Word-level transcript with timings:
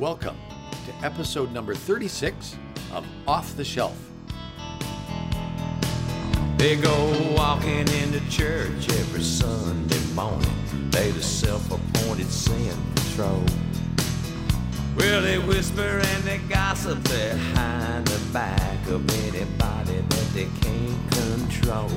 Welcome 0.00 0.38
to 0.86 1.04
episode 1.04 1.52
number 1.52 1.74
36 1.74 2.56
of 2.90 3.06
Off 3.28 3.54
the 3.54 3.62
Shelf. 3.62 3.98
They 6.56 6.76
go 6.76 7.34
walking 7.36 7.86
into 7.86 8.26
church 8.30 8.88
every 8.88 9.20
Sunday 9.20 10.00
morning. 10.14 10.50
They 10.88 11.10
the 11.10 11.22
self-appointed 11.22 12.28
sin 12.28 12.74
patrol. 12.94 13.44
Well, 14.96 15.20
they 15.20 15.36
whisper 15.36 16.00
and 16.02 16.24
they 16.24 16.38
gossip 16.48 17.04
behind 17.04 18.06
the 18.06 18.32
back 18.32 18.86
of 18.88 19.06
anybody 19.26 20.00
that 20.00 20.30
they 20.32 20.48
can't 20.62 21.12
control. 21.12 21.90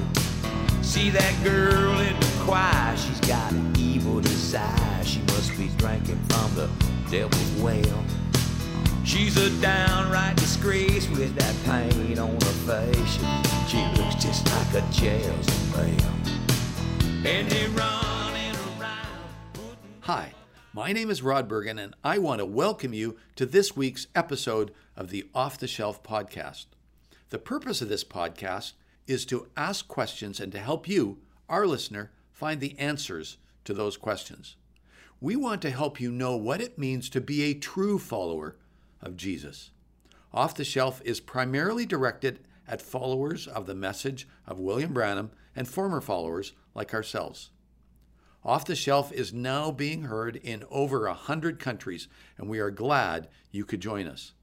See 0.82 1.10
that 1.10 1.42
girl 1.42 1.98
in 2.00 2.20
the 2.20 2.34
choir, 2.42 2.98
she's 2.98 3.22
got 3.22 3.50
an 3.54 3.74
evil 3.80 4.20
desire. 4.20 5.06
She 5.06 5.22
must 5.22 5.58
be 5.58 5.70
drinking 5.78 6.20
from 6.28 6.54
the 6.56 6.93
devil's 7.14 7.62
well. 7.62 8.04
She's 9.06 9.38
a 9.38 9.52
downright 9.62 10.36
disgrace 10.36 11.08
with 11.10 11.36
that 11.36 11.56
pain 11.64 12.18
on 12.18 12.32
her 12.34 12.92
face. 12.92 13.20
She 13.70 13.86
looks 14.02 14.16
just 14.16 14.44
like 14.48 14.74
a 14.74 14.88
Jezebel. 14.88 16.10
And 17.24 17.48
they 17.52 17.68
running 17.68 18.56
around. 18.80 19.78
Hi, 20.00 20.34
my 20.74 20.92
name 20.92 21.12
is 21.12 21.22
Rod 21.22 21.48
Bergen, 21.48 21.78
and 21.78 21.94
I 22.04 22.18
want 22.18 22.40
to 22.40 22.48
welcome 22.48 22.96
you 22.96 23.16
to 23.36 23.46
this 23.46 23.76
week's 23.76 24.08
episode 24.16 24.72
of 24.98 25.12
the 25.12 25.30
Off 25.36 25.60
the 25.60 25.68
Shelf 25.68 26.02
podcast. 26.02 26.66
The 27.30 27.38
purpose 27.38 27.84
of 27.84 27.90
this 27.90 28.04
podcast 28.04 28.74
is 29.06 29.24
to 29.28 29.50
ask 29.56 29.88
questions 29.88 30.40
and 30.40 30.52
to 30.52 30.58
help 30.58 30.88
you, 30.88 31.20
our 31.48 31.68
listener, 31.68 32.10
find 32.32 32.60
the 32.60 32.76
answers 32.80 33.38
to 33.66 33.76
those 33.76 33.98
questions. 33.98 34.56
We 35.24 35.38
want 35.38 35.62
to 35.62 35.72
help 35.72 36.02
you 36.02 36.12
know 36.12 36.36
what 36.36 36.60
it 36.60 36.78
means 36.78 37.10
to 37.12 37.22
be 37.22 37.44
a 37.44 37.54
true 37.54 37.98
follower 37.98 38.58
of 39.02 39.16
Jesus. 39.16 39.72
Off 40.34 40.54
the 40.54 40.66
Shelf 40.66 41.02
is 41.06 41.22
primarily 41.22 41.86
directed 41.86 42.46
at 42.68 42.82
followers 42.82 43.48
of 43.48 43.66
the 43.66 43.74
message 43.74 44.28
of 44.46 44.60
William 44.60 44.92
Branham 44.92 45.32
and 45.56 45.66
former 45.66 46.02
followers 46.02 46.52
like 46.76 46.94
ourselves. 46.94 47.52
Off 48.44 48.66
the 48.66 48.76
Shelf 48.76 49.14
is 49.14 49.32
now 49.32 49.72
being 49.72 50.04
heard 50.04 50.36
in 50.36 50.66
over 50.70 51.08
a 51.08 51.14
hundred 51.14 51.58
countries, 51.58 52.10
and 52.38 52.50
we 52.50 52.60
are 52.60 52.70
glad 52.70 53.30
you 53.50 53.64
could 53.64 53.80
join 53.80 54.08
us. 54.08 54.34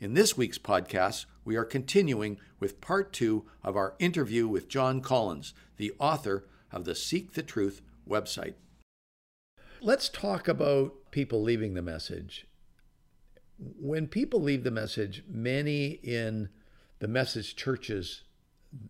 In 0.00 0.14
this 0.14 0.38
week's 0.38 0.56
podcast, 0.56 1.26
we 1.44 1.54
are 1.54 1.66
continuing 1.66 2.38
with 2.60 2.80
part 2.80 3.12
two 3.12 3.44
of 3.62 3.76
our 3.76 3.94
interview 3.98 4.48
with 4.48 4.70
John 4.70 5.02
Collins, 5.02 5.52
the 5.76 5.92
author 5.98 6.46
of 6.72 6.86
the 6.86 6.94
Seek 6.94 7.34
the 7.34 7.42
Truth 7.42 7.82
website. 8.08 8.54
Let's 9.84 10.08
talk 10.08 10.48
about 10.48 10.94
people 11.10 11.42
leaving 11.42 11.74
the 11.74 11.82
message. 11.82 12.46
When 13.58 14.06
people 14.06 14.40
leave 14.40 14.64
the 14.64 14.70
message, 14.70 15.22
many 15.28 16.00
in 16.02 16.48
the 17.00 17.06
message 17.06 17.54
churches 17.54 18.22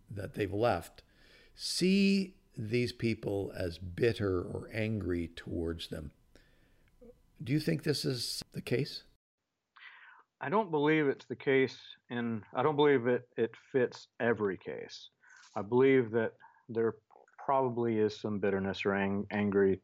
that 0.08 0.34
they've 0.34 0.52
left 0.52 1.02
see 1.56 2.36
these 2.56 2.92
people 2.92 3.52
as 3.56 3.76
bitter 3.76 4.40
or 4.40 4.68
angry 4.72 5.32
towards 5.34 5.88
them. 5.88 6.12
Do 7.42 7.52
you 7.52 7.58
think 7.58 7.82
this 7.82 8.04
is 8.04 8.44
the 8.52 8.62
case? 8.62 9.02
I 10.40 10.48
don't 10.48 10.70
believe 10.70 11.08
it's 11.08 11.26
the 11.26 11.34
case, 11.34 11.76
and 12.08 12.42
I 12.54 12.62
don't 12.62 12.76
believe 12.76 13.08
it, 13.08 13.26
it 13.36 13.50
fits 13.72 14.06
every 14.20 14.58
case. 14.58 15.08
I 15.56 15.62
believe 15.62 16.12
that 16.12 16.34
there 16.68 16.94
probably 17.44 17.98
is 17.98 18.16
some 18.16 18.38
bitterness 18.38 18.86
or 18.86 18.94
ang- 18.94 19.26
angry 19.32 19.80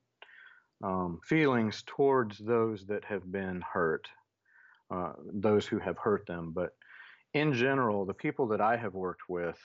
um, 0.83 1.21
feelings 1.25 1.83
towards 1.87 2.39
those 2.39 2.87
that 2.87 3.05
have 3.05 3.31
been 3.31 3.63
hurt, 3.73 4.09
uh, 4.91 5.13
those 5.33 5.67
who 5.67 5.79
have 5.79 5.99
hurt 5.99 6.27
them. 6.27 6.53
But 6.53 6.71
in 7.35 7.53
general, 7.53 8.05
the 8.05 8.15
people 8.15 8.47
that 8.49 8.61
I 8.61 8.77
have 8.77 8.95
worked 8.95 9.29
with 9.29 9.59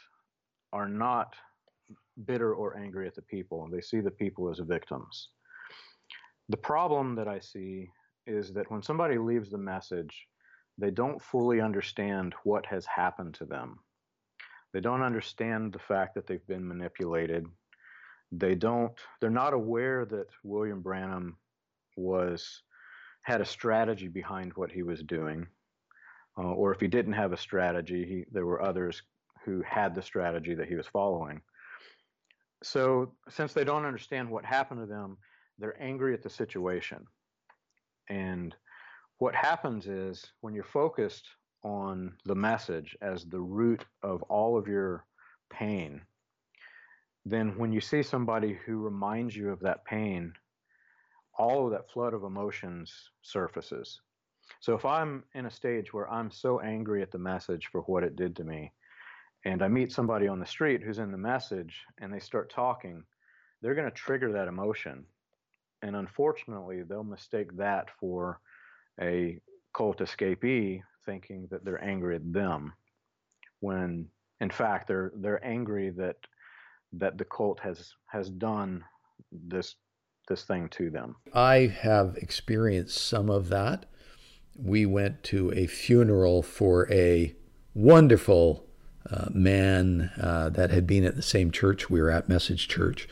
are 0.74 0.90
not 0.90 1.36
bitter 2.25 2.54
or 2.54 2.78
angry 2.78 3.08
at 3.08 3.16
the 3.16 3.22
people. 3.22 3.68
They 3.72 3.81
see 3.81 4.00
the 4.00 4.12
people 4.12 4.50
as 4.50 4.59
victims. 4.59 5.30
The 6.50 6.58
problem 6.58 7.16
that 7.16 7.28
I 7.28 7.40
see 7.40 7.90
is 8.28 8.54
that 8.54 8.70
when 8.70 8.81
somebody 8.81 9.18
leaves 9.18 9.50
the 9.50 9.58
message, 9.58 10.28
they 10.78 10.92
don't 10.92 11.22
fully 11.22 11.62
understand 11.62 12.34
what 12.44 12.66
has 12.66 12.86
happened 12.86 13.34
to 13.36 13.46
them. 13.46 13.80
They 14.74 14.81
don't 14.81 15.02
understand 15.02 15.72
the 15.72 15.80
fact 15.80 16.16
that 16.16 16.28
they've 16.28 16.46
been 16.48 16.68
manipulated. 16.68 17.48
They 18.31 18.56
don't 18.56 18.91
they're 19.22 19.30
not 19.30 19.53
aware 19.53 20.06
that 20.06 20.28
William 20.44 20.81
Branham 20.81 21.38
was 21.96 22.62
had 23.22 23.41
a 23.41 23.46
strategy 23.46 24.08
behind 24.08 24.53
what 24.53 24.72
he 24.72 24.84
was 24.84 25.02
doing. 25.02 25.47
Uh, 26.38 26.52
or 26.52 26.74
if 26.74 26.80
he 26.80 26.88
didn't 26.88 27.13
have 27.13 27.31
a 27.31 27.38
strategy, 27.38 28.06
he, 28.06 28.25
there 28.31 28.46
were 28.46 28.62
others 28.62 29.02
who 29.46 29.62
had 29.62 29.96
the 29.96 30.02
strategy 30.02 30.53
that 30.53 30.68
he 30.68 30.75
was 30.75 30.86
following. 30.88 31.41
So, 32.62 33.13
since 33.30 33.53
they 33.53 33.63
don't 33.63 33.86
understand 33.86 34.30
what 34.30 34.44
happened 34.44 34.81
to 34.81 34.86
them, 34.86 35.18
they're 35.57 35.81
angry 35.81 36.13
at 36.13 36.24
the 36.24 36.30
situation. 36.30 37.06
And 38.09 38.56
what 39.18 39.34
happens 39.34 39.88
is 39.88 40.25
when 40.42 40.53
you're 40.53 40.63
focused 40.63 41.28
on 41.63 42.13
the 42.25 42.36
message 42.36 42.96
as 43.02 43.25
the 43.25 43.40
root 43.40 43.86
of 44.03 44.22
all 44.24 44.57
of 44.57 44.68
your 44.68 45.06
pain, 45.50 46.02
then 47.25 47.58
when 47.58 47.72
you 47.72 47.81
see 47.81 48.03
somebody 48.03 48.58
who 48.66 48.78
reminds 48.78 49.36
you 49.36 49.50
of 49.50 49.59
that 49.62 49.84
pain, 49.86 50.34
all 51.38 51.66
of 51.66 51.72
that 51.72 51.90
flood 51.90 52.13
of 52.13 52.24
emotions 52.24 52.94
surfaces. 53.22 54.00
So 54.59 54.75
if 54.75 54.86
I'm 54.86 55.24
in 55.34 55.47
a 55.47 55.52
stage 55.52 55.91
where 55.91 56.09
I'm 56.09 56.30
so 56.30 56.59
angry 56.59 57.02
at 57.02 57.12
the 57.12 57.18
message 57.18 57.68
for 57.72 57.81
what 57.81 58.03
it 58.03 58.16
did 58.16 58.36
to 58.38 58.44
me, 58.44 58.72
and 59.44 59.62
I 59.62 59.68
meet 59.68 59.91
somebody 59.91 60.28
on 60.28 60.40
the 60.40 60.46
street 60.46 60.81
who's 60.81 61.00
in 61.00 61.12
the 61.12 61.18
message 61.18 61.84
and 62.00 62.13
they 62.13 62.19
start 62.19 62.52
talking, 62.52 63.03
they're 63.62 63.75
going 63.75 63.90
to 63.90 63.96
trigger 63.96 64.31
that 64.34 64.47
emotion. 64.47 65.06
And 65.81 65.96
unfortunately, 65.96 66.84
they'll 66.84 67.03
mistake 67.03 67.56
that 67.57 67.90
for 68.00 68.40
a 69.02 69.40
cult 69.75 70.00
escapee 70.00 70.81
thinking 71.06 71.47
that 71.52 71.66
they're 71.66 71.84
angry 71.84 72.16
at 72.16 72.34
them 72.34 72.74
when 73.59 74.07
in 74.40 74.50
fact 74.50 74.88
they're 74.88 75.12
they're 75.18 75.46
angry 75.46 75.90
that 75.90 76.16
that 77.00 77.17
the 77.17 77.25
cult 77.25 77.59
has 77.59 77.94
has 78.07 78.29
done 78.29 78.83
this 79.31 79.75
this 80.28 80.44
thing 80.44 80.69
to 80.69 80.89
them. 80.89 81.16
I 81.33 81.67
have 81.81 82.17
experienced 82.17 82.97
some 82.97 83.29
of 83.29 83.50
that. 83.50 83.85
We 84.56 84.85
went 84.85 85.23
to 85.25 85.51
a 85.53 85.67
funeral 85.67 86.41
for 86.41 86.91
a 86.91 87.35
wonderful 87.73 88.66
uh, 89.09 89.28
man 89.31 90.11
uh, 90.19 90.50
that 90.50 90.72
had 90.72 90.88
been 90.88 91.03
at 91.03 91.16
the 91.16 91.22
same 91.22 91.51
church 91.51 91.89
we 91.89 92.01
were 92.01 92.09
at, 92.09 92.28
Message 92.28 92.67
Church. 92.67 93.07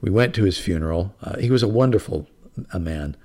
We 0.00 0.10
went 0.10 0.34
to 0.34 0.44
his 0.44 0.58
funeral. 0.58 1.14
Uh, 1.22 1.38
he 1.38 1.50
was 1.50 1.62
a 1.62 1.68
wonderful 1.68 2.28
a 2.72 2.78
man, 2.78 3.16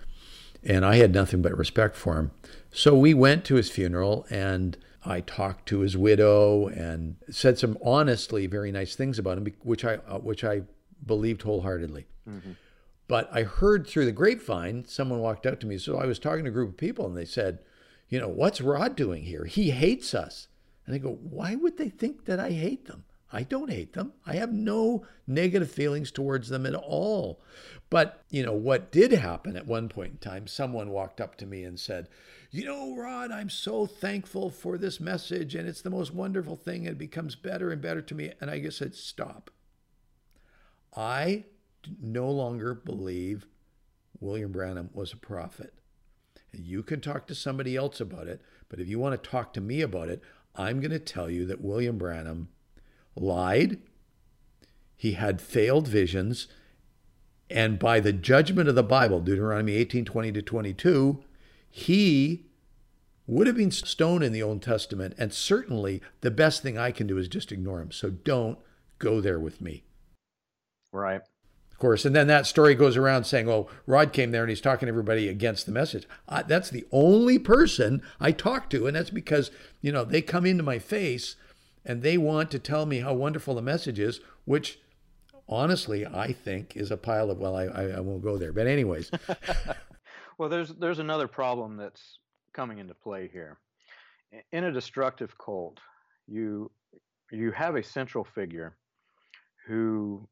and 0.63 0.85
I 0.85 0.95
had 0.95 1.13
nothing 1.13 1.41
but 1.41 1.57
respect 1.57 1.95
for 1.95 2.17
him. 2.17 2.31
So 2.71 2.97
we 2.97 3.13
went 3.13 3.43
to 3.45 3.55
his 3.55 3.69
funeral, 3.69 4.25
and 4.29 4.77
I 5.07 5.21
talked 5.21 5.67
to 5.69 5.79
his 5.79 5.95
widow 5.95 6.67
and 6.67 7.15
said 7.29 7.57
some 7.57 7.77
honestly 7.81 8.45
very 8.45 8.71
nice 8.71 8.95
things 8.95 9.17
about 9.17 9.37
him, 9.37 9.47
which 9.63 9.85
I 9.85 9.95
uh, 10.07 10.19
which 10.19 10.43
I 10.43 10.63
believed 11.05 11.43
wholeheartedly. 11.43 12.07
But 13.07 13.29
I 13.31 13.43
heard 13.43 13.87
through 13.87 14.05
the 14.05 14.11
grapevine, 14.11 14.83
someone 14.85 15.19
walked 15.19 15.45
up 15.45 15.61
to 15.61 15.67
me. 15.67 15.77
So 15.77 15.97
I 15.97 16.05
was 16.05 16.19
talking 16.19 16.43
to 16.43 16.49
a 16.49 16.53
group 16.53 16.69
of 16.69 16.77
people, 16.77 17.05
and 17.05 17.15
they 17.15 17.25
said, 17.25 17.59
"You 18.09 18.19
know, 18.19 18.27
what's 18.27 18.59
Rod 18.59 18.95
doing 18.95 19.23
here? 19.23 19.45
He 19.45 19.71
hates 19.71 20.13
us." 20.13 20.49
And 20.85 20.93
I 20.93 20.97
go, 20.97 21.13
"Why 21.21 21.55
would 21.55 21.77
they 21.77 21.89
think 21.89 22.25
that 22.25 22.39
I 22.39 22.51
hate 22.51 22.85
them? 22.85 23.05
I 23.31 23.43
don't 23.43 23.71
hate 23.71 23.93
them. 23.93 24.13
I 24.25 24.35
have 24.35 24.53
no 24.53 25.05
negative 25.25 25.71
feelings 25.71 26.11
towards 26.11 26.49
them 26.49 26.65
at 26.65 26.75
all." 26.75 27.39
But 27.89 28.23
you 28.29 28.43
know 28.43 28.53
what 28.53 28.91
did 28.91 29.13
happen 29.13 29.55
at 29.55 29.65
one 29.67 29.87
point 29.87 30.11
in 30.11 30.17
time? 30.17 30.47
Someone 30.47 30.89
walked 30.89 31.21
up 31.21 31.37
to 31.37 31.45
me 31.45 31.63
and 31.63 31.79
said, 31.79 32.09
"You 32.57 32.65
know, 32.65 32.95
Rod, 32.95 33.31
I'm 33.31 33.51
so 33.51 33.85
thankful 33.85 34.49
for 34.49 34.79
this 34.79 34.99
message, 34.99 35.53
and 35.53 35.69
it's 35.69 35.81
the 35.81 35.91
most 35.91 36.11
wonderful 36.11 36.55
thing. 36.55 36.85
It 36.85 36.97
becomes 36.97 37.35
better 37.35 37.69
and 37.69 37.79
better 37.79 38.01
to 38.01 38.15
me." 38.15 38.33
And 38.41 38.49
I 38.49 38.59
just 38.59 38.79
said, 38.79 38.95
"Stop." 38.95 39.51
I 40.95 41.45
no 42.01 42.31
longer 42.31 42.73
believe 42.73 43.45
William 44.19 44.51
Branham 44.51 44.89
was 44.91 45.13
a 45.13 45.17
prophet. 45.17 45.75
You 46.51 46.81
can 46.81 46.99
talk 46.99 47.27
to 47.27 47.35
somebody 47.35 47.75
else 47.75 48.01
about 48.01 48.27
it, 48.27 48.41
but 48.69 48.79
if 48.79 48.87
you 48.87 48.97
want 48.97 49.21
to 49.21 49.29
talk 49.29 49.53
to 49.53 49.61
me 49.61 49.81
about 49.81 50.09
it, 50.09 50.23
I'm 50.55 50.79
going 50.79 50.89
to 50.89 50.99
tell 50.99 51.29
you 51.29 51.45
that 51.45 51.61
William 51.61 51.99
Branham 51.99 52.49
lied. 53.15 53.79
He 54.95 55.11
had 55.11 55.41
failed 55.41 55.87
visions, 55.87 56.47
and 57.51 57.77
by 57.77 57.99
the 57.99 58.13
judgment 58.13 58.67
of 58.67 58.73
the 58.73 58.81
Bible, 58.81 59.21
Deuteronomy 59.21 59.73
18:20 59.73 60.31
to 60.33 60.41
22, 60.41 61.23
he 61.69 62.45
would 63.27 63.45
have 63.45 63.57
been 63.57 63.71
stoned 63.71 64.23
in 64.23 64.31
the 64.31 64.41
Old 64.41 64.61
Testament, 64.61 65.13
and 65.17 65.33
certainly 65.33 66.01
the 66.21 66.31
best 66.31 66.63
thing 66.63 66.77
I 66.77 66.91
can 66.91 67.07
do 67.07 67.17
is 67.17 67.27
just 67.27 67.51
ignore 67.51 67.81
him. 67.81 67.91
So 67.91 68.09
don't 68.09 68.57
go 68.99 69.19
there 69.19 69.39
with 69.39 69.61
me. 69.61 69.83
Right. 70.93 71.21
of 71.71 71.77
course. 71.77 72.05
And 72.05 72.15
then 72.15 72.27
that 72.27 72.47
story 72.47 72.73
goes 72.73 72.95
around 72.95 73.25
saying, 73.25 73.49
"Oh, 73.49 73.69
Rod 73.85 74.13
came 74.13 74.31
there 74.31 74.43
and 74.43 74.49
he's 74.49 74.61
talking 74.61 74.87
to 74.87 74.91
everybody 74.91 75.27
against 75.27 75.65
the 75.65 75.71
message." 75.73 76.07
Uh, 76.27 76.41
that's 76.43 76.69
the 76.69 76.87
only 76.91 77.37
person 77.37 78.01
I 78.19 78.31
talk 78.31 78.69
to, 78.71 78.87
and 78.87 78.95
that's 78.95 79.09
because 79.09 79.51
you 79.81 79.91
know 79.91 80.05
they 80.05 80.21
come 80.21 80.45
into 80.45 80.63
my 80.63 80.79
face 80.79 81.35
and 81.85 82.01
they 82.01 82.17
want 82.17 82.49
to 82.51 82.59
tell 82.59 82.85
me 82.85 82.99
how 82.99 83.13
wonderful 83.13 83.55
the 83.55 83.61
message 83.61 83.99
is, 83.99 84.21
which 84.45 84.79
honestly 85.49 86.05
I 86.05 86.31
think 86.31 86.75
is 86.75 86.91
a 86.91 86.97
pile 86.97 87.29
of 87.29 87.39
well, 87.39 87.55
I 87.55 87.65
I, 87.65 87.83
I 87.97 87.99
won't 87.99 88.23
go 88.23 88.37
there, 88.37 88.53
but 88.53 88.67
anyways. 88.67 89.11
well, 90.37 90.49
there's 90.49 90.69
there's 90.69 90.99
another 90.99 91.27
problem 91.27 91.75
that's 91.77 92.19
coming 92.57 92.79
into 92.79 92.95
play 92.95 93.29
here. 93.31 93.59
In 94.51 94.65
a 94.65 94.71
destructive 94.73 95.37
cult, 95.37 95.79
you 96.27 96.69
you 97.31 97.51
have 97.51 97.75
a 97.75 97.83
central 97.83 98.23
figure 98.23 98.75
who 99.67 100.27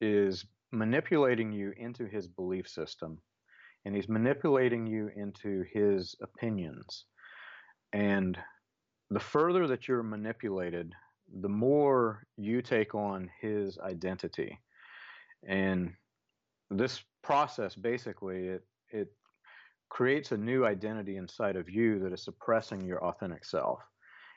is 0.00 0.46
manipulating 0.72 1.50
you 1.52 1.72
into 1.76 2.04
his 2.06 2.28
belief 2.28 2.68
system 2.68 3.18
and 3.84 3.94
he's 3.94 4.08
manipulating 4.08 4.86
you 4.86 5.10
into 5.16 5.64
his 5.72 6.14
opinions 6.22 7.06
and 7.92 8.38
the 9.10 9.20
further 9.20 9.66
that 9.66 9.88
you're 9.88 10.02
manipulated 10.02 10.92
the 11.40 11.48
more 11.48 12.26
you 12.36 12.60
take 12.60 12.94
on 12.94 13.30
his 13.40 13.78
identity 13.78 14.58
and 15.48 15.92
this 16.70 17.02
process 17.22 17.74
basically 17.74 18.48
it 18.48 18.64
it 18.90 19.08
creates 19.94 20.32
a 20.32 20.36
new 20.36 20.66
identity 20.66 21.16
inside 21.16 21.54
of 21.54 21.70
you 21.70 22.00
that 22.00 22.12
is 22.12 22.24
suppressing 22.24 22.84
your 22.84 23.04
authentic 23.04 23.44
self 23.44 23.78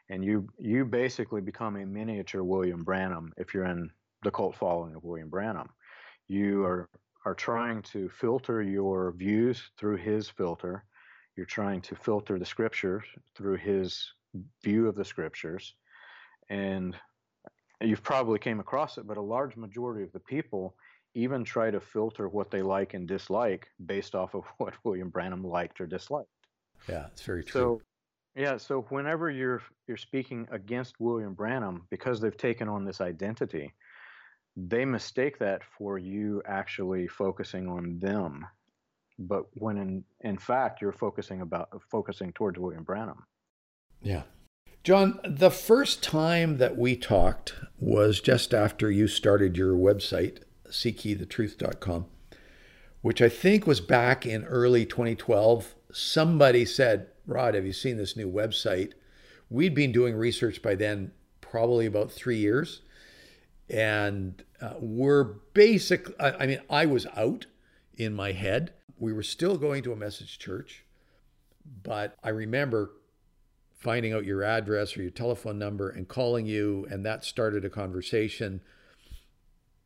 and 0.09 0.23
you 0.23 0.47
you 0.59 0.85
basically 0.85 1.41
become 1.41 1.75
a 1.75 1.85
miniature 1.85 2.43
William 2.43 2.83
Branham 2.83 3.33
if 3.37 3.55
you're 3.55 3.65
in 3.65 3.89
the 4.23 4.29
cult 4.29 4.55
following 4.55 4.93
of 4.93 5.03
William 5.03 5.29
Branham. 5.29 5.69
You 6.27 6.63
are 6.63 6.89
are 7.25 7.33
trying 7.33 7.81
to 7.81 8.07
filter 8.09 8.61
your 8.61 9.11
views 9.13 9.71
through 9.79 9.97
his 9.97 10.29
filter. 10.29 10.85
You're 11.35 11.47
trying 11.47 11.81
to 11.81 11.95
filter 11.95 12.37
the 12.37 12.45
scriptures 12.45 13.03
through 13.35 13.57
his 13.57 14.13
view 14.63 14.87
of 14.87 14.95
the 14.95 15.03
scriptures. 15.03 15.73
And 16.49 16.95
you've 17.81 18.03
probably 18.03 18.37
came 18.37 18.59
across 18.59 18.97
it, 18.99 19.07
but 19.07 19.17
a 19.17 19.21
large 19.21 19.57
majority 19.57 20.03
of 20.03 20.11
the 20.13 20.21
people 20.21 20.75
even 21.17 21.43
try 21.43 21.71
to 21.71 21.79
filter 21.79 22.29
what 22.29 22.51
they 22.51 22.61
like 22.61 22.93
and 22.93 23.07
dislike 23.07 23.67
based 23.87 24.13
off 24.13 24.35
of 24.35 24.43
what 24.57 24.75
William 24.83 25.09
Branham 25.09 25.43
liked 25.43 25.81
or 25.81 25.87
disliked. 25.87 26.29
Yeah, 26.87 27.07
it's 27.07 27.23
very 27.23 27.43
true. 27.43 27.61
So 27.61 27.81
yeah, 28.35 28.57
so 28.57 28.85
whenever 28.89 29.31
you're 29.31 29.63
you're 29.87 29.97
speaking 29.97 30.47
against 30.51 30.99
William 30.99 31.33
Branham 31.33 31.87
because 31.89 32.21
they've 32.21 32.37
taken 32.37 32.69
on 32.69 32.85
this 32.85 33.01
identity, 33.01 33.73
they 34.55 34.85
mistake 34.85 35.39
that 35.39 35.63
for 35.63 35.97
you 35.97 36.43
actually 36.45 37.07
focusing 37.07 37.67
on 37.67 37.97
them. 37.99 38.45
But 39.17 39.45
when 39.55 39.77
in 39.77 40.03
in 40.21 40.37
fact 40.37 40.81
you're 40.81 40.91
focusing 40.91 41.41
about 41.41 41.81
focusing 41.89 42.31
towards 42.33 42.59
William 42.59 42.83
Branham. 42.83 43.23
Yeah. 44.03 44.23
John, 44.83 45.19
the 45.25 45.49
first 45.51 46.03
time 46.03 46.59
that 46.59 46.77
we 46.77 46.95
talked 46.95 47.55
was 47.79 48.21
just 48.21 48.53
after 48.53 48.89
you 48.89 49.07
started 49.07 49.57
your 49.57 49.73
website, 49.73 50.43
seekyethetruth.com, 50.69 52.05
which 53.01 53.21
I 53.21 53.29
think 53.29 53.67
was 53.67 53.81
back 53.81 54.25
in 54.25 54.45
early 54.45 54.85
2012. 54.85 55.75
Somebody 55.91 56.65
said, 56.65 57.07
Rod, 57.25 57.55
have 57.55 57.65
you 57.65 57.73
seen 57.73 57.97
this 57.97 58.15
new 58.15 58.31
website? 58.31 58.93
We'd 59.49 59.75
been 59.75 59.91
doing 59.91 60.15
research 60.15 60.61
by 60.61 60.75
then, 60.75 61.11
probably 61.41 61.85
about 61.85 62.11
three 62.11 62.37
years. 62.37 62.81
And 63.69 64.43
uh, 64.61 64.73
we're 64.79 65.23
basically, 65.53 66.15
I, 66.19 66.31
I 66.31 66.47
mean, 66.47 66.59
I 66.69 66.85
was 66.85 67.05
out 67.15 67.45
in 67.95 68.13
my 68.13 68.31
head. 68.31 68.73
We 68.97 69.13
were 69.13 69.23
still 69.23 69.57
going 69.57 69.83
to 69.83 69.91
a 69.91 69.95
message 69.95 70.39
church, 70.39 70.85
but 71.83 72.15
I 72.23 72.29
remember 72.29 72.91
finding 73.77 74.13
out 74.13 74.25
your 74.25 74.43
address 74.43 74.97
or 74.97 75.01
your 75.01 75.11
telephone 75.11 75.59
number 75.59 75.89
and 75.89 76.07
calling 76.07 76.45
you, 76.45 76.87
and 76.89 77.05
that 77.05 77.23
started 77.23 77.63
a 77.63 77.69
conversation. 77.69 78.61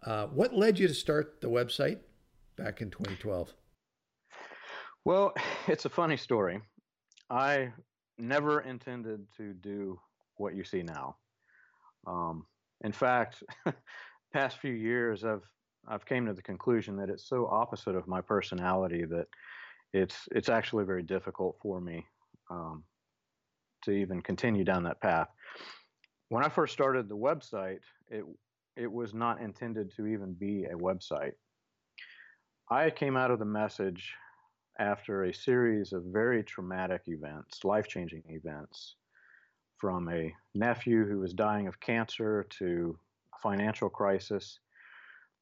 Uh, 0.04 0.26
what 0.28 0.56
led 0.56 0.80
you 0.80 0.88
to 0.88 0.94
start 0.94 1.42
the 1.42 1.50
website 1.50 2.00
back 2.58 2.82
in 2.82 2.90
2012? 2.90 3.54
Well, 5.06 5.34
it's 5.68 5.86
a 5.86 5.90
funny 5.90 6.18
story. 6.18 6.60
I 7.30 7.72
never 8.18 8.62
intended 8.62 9.26
to 9.38 9.54
do 9.54 10.00
what 10.38 10.56
you 10.56 10.64
see 10.64 10.84
now. 10.84 11.16
Um, 12.08 12.46
in 12.84 12.92
fact, 12.92 13.44
past 14.34 14.58
few 14.58 14.74
years, 14.74 15.24
I've 15.24 15.44
I've 15.88 16.06
came 16.06 16.28
to 16.28 16.34
the 16.34 16.42
conclusion 16.44 16.96
that 16.98 17.10
it's 17.10 17.28
so 17.28 17.48
opposite 17.48 17.96
of 17.96 18.08
my 18.08 18.22
personality 18.22 19.06
that 19.06 19.28
it's 19.94 20.28
it's 20.32 20.50
actually 20.50 20.86
very 20.86 21.04
difficult 21.04 21.58
for 21.62 21.80
me 21.80 22.06
um, 22.50 22.84
to 23.84 23.92
even 23.92 24.22
continue 24.22 24.64
down 24.64 24.84
that 24.84 25.02
path. 25.02 25.28
When 26.30 26.44
I 26.44 26.50
first 26.50 26.74
started 26.74 27.10
the 27.10 27.18
website, 27.18 27.80
it 28.10 28.24
it 28.76 28.92
was 28.92 29.14
not 29.14 29.42
intended 29.42 29.92
to 29.96 30.08
even 30.08 30.34
be 30.34 30.66
a 30.66 30.78
website. 30.78 31.34
I 32.70 32.90
came 32.90 33.18
out 33.18 33.32
of 33.32 33.40
the 33.40 33.46
message 33.46 34.14
after 34.80 35.24
a 35.24 35.34
series 35.34 35.94
of 35.94 36.04
very 36.06 36.44
traumatic 36.44 37.02
events, 37.08 37.64
life 37.64 37.88
changing 37.88 38.24
events, 38.28 38.96
from 39.78 40.10
a 40.10 40.34
nephew 40.56 41.06
who 41.08 41.20
was 41.20 41.34
dying 41.34 41.68
of 41.68 41.80
cancer 41.80 42.46
to 42.60 42.98
a 43.36 43.40
financial 43.42 43.90
crisis. 43.90 44.60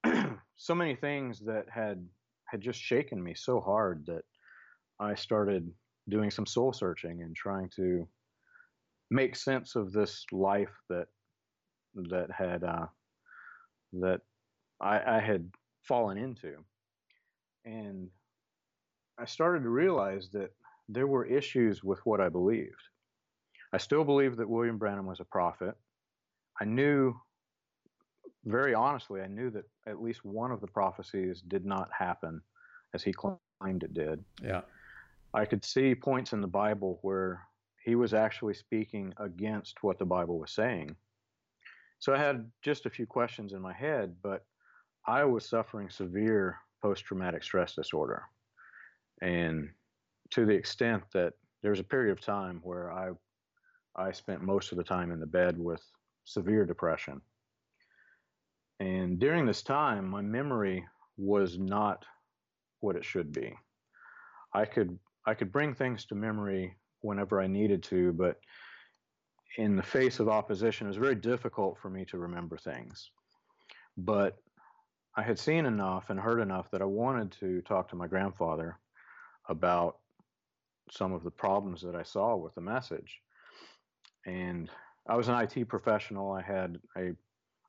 so 0.55 0.73
many 0.73 0.95
things 0.95 1.39
that 1.41 1.65
had 1.69 2.05
had 2.47 2.61
just 2.61 2.81
shaken 2.81 3.21
me 3.21 3.35
so 3.35 3.61
hard 3.61 4.03
that 4.07 4.23
I 4.99 5.13
started 5.13 5.71
doing 6.09 6.31
some 6.31 6.47
soul 6.47 6.73
searching 6.73 7.21
and 7.21 7.35
trying 7.35 7.69
to 7.75 8.07
make 9.11 9.35
sense 9.35 9.75
of 9.75 9.91
this 9.91 10.25
life 10.31 10.75
that 10.89 11.07
that 11.95 12.31
had 12.31 12.63
uh, 12.63 12.87
that 13.94 14.21
I, 14.81 15.18
I 15.18 15.19
had 15.19 15.50
fallen 15.83 16.18
into, 16.18 16.56
and 17.65 18.09
I 19.18 19.25
started 19.25 19.63
to 19.63 19.69
realize 19.69 20.30
that 20.33 20.51
there 20.88 21.07
were 21.07 21.25
issues 21.25 21.83
with 21.83 22.00
what 22.06 22.21
I 22.21 22.30
believed. 22.30 22.81
I 23.74 23.77
still 23.77 24.03
believed 24.03 24.38
that 24.38 24.50
William 24.50 24.77
Branham 24.77 25.06
was 25.06 25.19
a 25.19 25.25
prophet. 25.25 25.75
I 26.59 26.65
knew, 26.65 27.15
very 28.45 28.74
honestly, 28.74 29.21
I 29.21 29.27
knew 29.27 29.50
that 29.51 29.65
at 29.88 30.01
least 30.01 30.25
one 30.25 30.51
of 30.51 30.62
the 30.62 30.68
prophecies 30.68 31.41
did 31.47 31.65
not 31.65 31.89
happen 31.97 32.41
as 32.94 33.03
he 33.03 33.13
claimed 33.13 33.83
it 33.83 33.94
did. 33.94 34.24
Yeah. 34.44 34.62
I 35.33 35.45
could 35.45 35.63
see 35.63 35.94
points 35.94 36.33
in 36.33 36.41
the 36.41 36.47
Bible 36.47 37.00
where 37.03 37.41
he 37.86 37.95
was 37.95 38.13
actually 38.13 38.55
speaking 38.55 39.13
against 39.17 39.84
what 39.84 40.00
the 40.00 40.05
Bible 40.05 40.39
was 40.39 40.51
saying. 40.51 40.96
So 42.00 42.13
I 42.13 42.18
had 42.18 42.50
just 42.62 42.86
a 42.86 42.89
few 42.89 43.06
questions 43.06 43.53
in 43.53 43.62
my 43.62 43.74
head, 43.74 44.15
but 44.24 44.46
I 45.06 45.24
was 45.25 45.48
suffering 45.48 45.89
severe 45.89 46.58
post 46.82 47.03
traumatic 47.06 47.44
stress 47.44 47.75
disorder. 47.75 48.24
And 49.22 49.70
to 50.32 50.46
the 50.46 50.53
extent 50.53 51.03
that 51.13 51.34
there 51.62 51.72
was 51.72 51.79
a 51.79 51.84
period 51.84 52.12
of 52.12 52.22
time 52.22 52.62
where 52.63 52.91
I 52.91 53.12
I 53.96 54.12
spent 54.13 54.41
most 54.41 54.72
of 54.72 54.77
the 54.77 54.84
time 54.84 55.12
in 55.12 55.20
the 55.20 55.25
bed 55.25 55.58
with 55.58 55.82
severe 56.24 56.65
depression. 56.65 57.22
And 58.79 59.20
during 59.20 59.46
this 59.46 59.62
time, 59.62 60.08
my 60.08 60.22
memory 60.22 60.86
was 61.18 61.58
not 61.58 62.06
what 62.79 62.96
it 62.96 63.03
should 63.03 63.34
be. 63.34 63.53
I 64.53 64.63
could 64.63 64.98
I 65.25 65.34
could 65.34 65.51
bring 65.51 65.74
things 65.74 66.06
to 66.06 66.15
memory 66.15 66.77
whenever 67.01 67.41
I 67.41 67.48
needed 67.48 67.84
to, 67.84 68.13
but 68.13 68.39
in 69.58 69.75
the 69.75 69.84
face 69.84 70.20
of 70.20 70.29
opposition, 70.29 70.88
it 70.88 70.89
was 70.89 70.98
very 70.98 71.15
difficult 71.15 71.77
for 71.79 71.89
me 71.89 72.06
to 72.06 72.18
remember 72.18 72.58
things. 72.58 73.12
But 73.98 74.38
I 75.15 75.24
had 75.24 75.39
seen 75.39 75.65
enough 75.65 76.10
and 76.10 76.20
heard 76.20 76.39
enough 76.39 76.72
that 76.72 76.82
I 76.82 76.86
wanted 76.86 77.32
to 77.39 77.62
talk 77.62 77.89
to 77.89 77.96
my 77.96 78.08
grandfather 78.08 78.77
about 79.48 79.98
some 80.91 81.13
of 81.13 81.24
the 81.24 81.32
problems 81.32 81.82
that 81.82 81.96
I 81.96 82.03
saw 82.03 82.36
with 82.36 82.56
the 82.56 82.62
message. 82.62 83.20
And 84.25 84.70
I 85.08 85.15
was 85.15 85.27
an 85.27 85.36
IT 85.36 85.68
professional. 85.68 86.32
I 86.32 86.41
had 86.41 86.79
a 86.98 87.12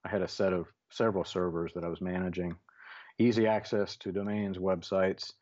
I 0.04 0.08
had 0.08 0.22
a 0.22 0.28
set 0.28 0.52
of 0.52 0.66
several 0.90 1.24
servers 1.24 1.72
that 1.74 1.84
I 1.84 1.88
was 1.88 2.00
managing, 2.00 2.56
easy 3.18 3.46
access 3.46 3.96
to 3.96 4.12
domains, 4.12 4.56
websites. 4.56 5.32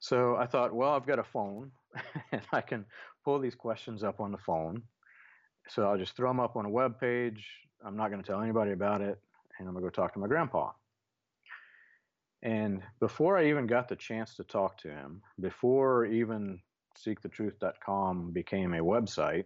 So 0.00 0.36
I 0.36 0.46
thought, 0.46 0.72
well, 0.72 0.92
I've 0.92 1.06
got 1.06 1.18
a 1.18 1.24
phone 1.24 1.70
and 2.32 2.42
I 2.52 2.62
can 2.62 2.86
pull 3.24 3.38
these 3.38 3.54
questions 3.54 4.02
up 4.02 4.20
on 4.20 4.32
the 4.32 4.38
phone. 4.38 4.82
So 5.68 5.86
I'll 5.86 5.98
just 5.98 6.16
throw 6.16 6.30
them 6.30 6.40
up 6.40 6.56
on 6.56 6.64
a 6.64 6.70
web 6.70 6.98
page. 6.98 7.46
I'm 7.84 7.96
not 7.96 8.10
going 8.10 8.22
to 8.22 8.26
tell 8.26 8.40
anybody 8.40 8.72
about 8.72 9.00
it, 9.00 9.18
and 9.58 9.68
I'm 9.68 9.74
going 9.74 9.84
to 9.84 9.90
go 9.90 9.90
talk 9.90 10.12
to 10.14 10.18
my 10.18 10.26
grandpa. 10.26 10.72
And 12.42 12.82
before 13.00 13.36
I 13.36 13.48
even 13.48 13.66
got 13.66 13.88
the 13.88 13.96
chance 13.96 14.34
to 14.36 14.44
talk 14.44 14.78
to 14.78 14.88
him, 14.88 15.22
before 15.40 16.06
even 16.06 16.60
seekthetruth.com 16.96 18.32
became 18.32 18.74
a 18.74 18.78
website, 18.78 19.44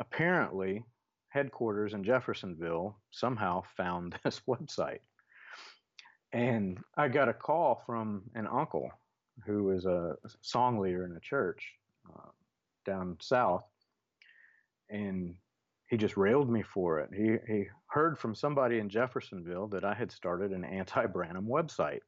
apparently 0.00 0.84
headquarters 1.28 1.94
in 1.94 2.04
Jeffersonville 2.04 2.96
somehow 3.10 3.62
found 3.76 4.16
this 4.24 4.40
website. 4.48 5.00
and 6.32 6.78
I 6.96 7.08
got 7.08 7.28
a 7.28 7.34
call 7.34 7.82
from 7.86 8.22
an 8.34 8.46
uncle 8.46 8.90
who 9.44 9.64
was 9.64 9.84
a 9.84 10.16
song 10.42 10.78
leader 10.78 11.04
in 11.04 11.16
a 11.16 11.20
church 11.20 11.72
uh, 12.08 12.30
down 12.86 13.16
south, 13.20 13.64
and 14.90 15.34
he 15.88 15.96
just 15.96 16.16
railed 16.16 16.50
me 16.50 16.62
for 16.62 17.00
it. 17.00 17.10
He 17.14 17.36
he 17.52 17.66
heard 17.88 18.18
from 18.18 18.34
somebody 18.34 18.78
in 18.78 18.88
Jeffersonville 18.88 19.68
that 19.68 19.84
I 19.84 19.94
had 19.94 20.10
started 20.10 20.52
an 20.52 20.64
anti-Branham 20.64 21.46
website, 21.46 22.00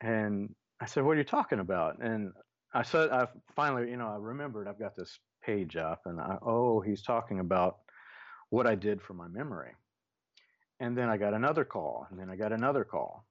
and 0.00 0.54
I 0.80 0.86
said, 0.86 1.04
"What 1.04 1.12
are 1.12 1.18
you 1.18 1.24
talking 1.24 1.60
about?" 1.60 1.98
And 2.00 2.32
I 2.72 2.82
said, 2.82 3.10
"I 3.10 3.28
finally, 3.54 3.90
you 3.90 3.96
know, 3.96 4.08
I 4.08 4.16
remembered. 4.16 4.68
I've 4.68 4.78
got 4.78 4.96
this 4.96 5.18
page 5.42 5.76
up, 5.76 6.02
and 6.06 6.20
I, 6.20 6.38
oh, 6.42 6.80
he's 6.80 7.02
talking 7.02 7.40
about 7.40 7.78
what 8.50 8.66
I 8.66 8.74
did 8.74 9.02
for 9.02 9.14
my 9.14 9.28
memory." 9.28 9.72
And 10.78 10.96
then 10.96 11.08
I 11.08 11.16
got 11.16 11.34
another 11.34 11.64
call, 11.64 12.06
and 12.10 12.18
then 12.18 12.30
I 12.30 12.36
got 12.36 12.52
another 12.52 12.84
call, 12.84 13.26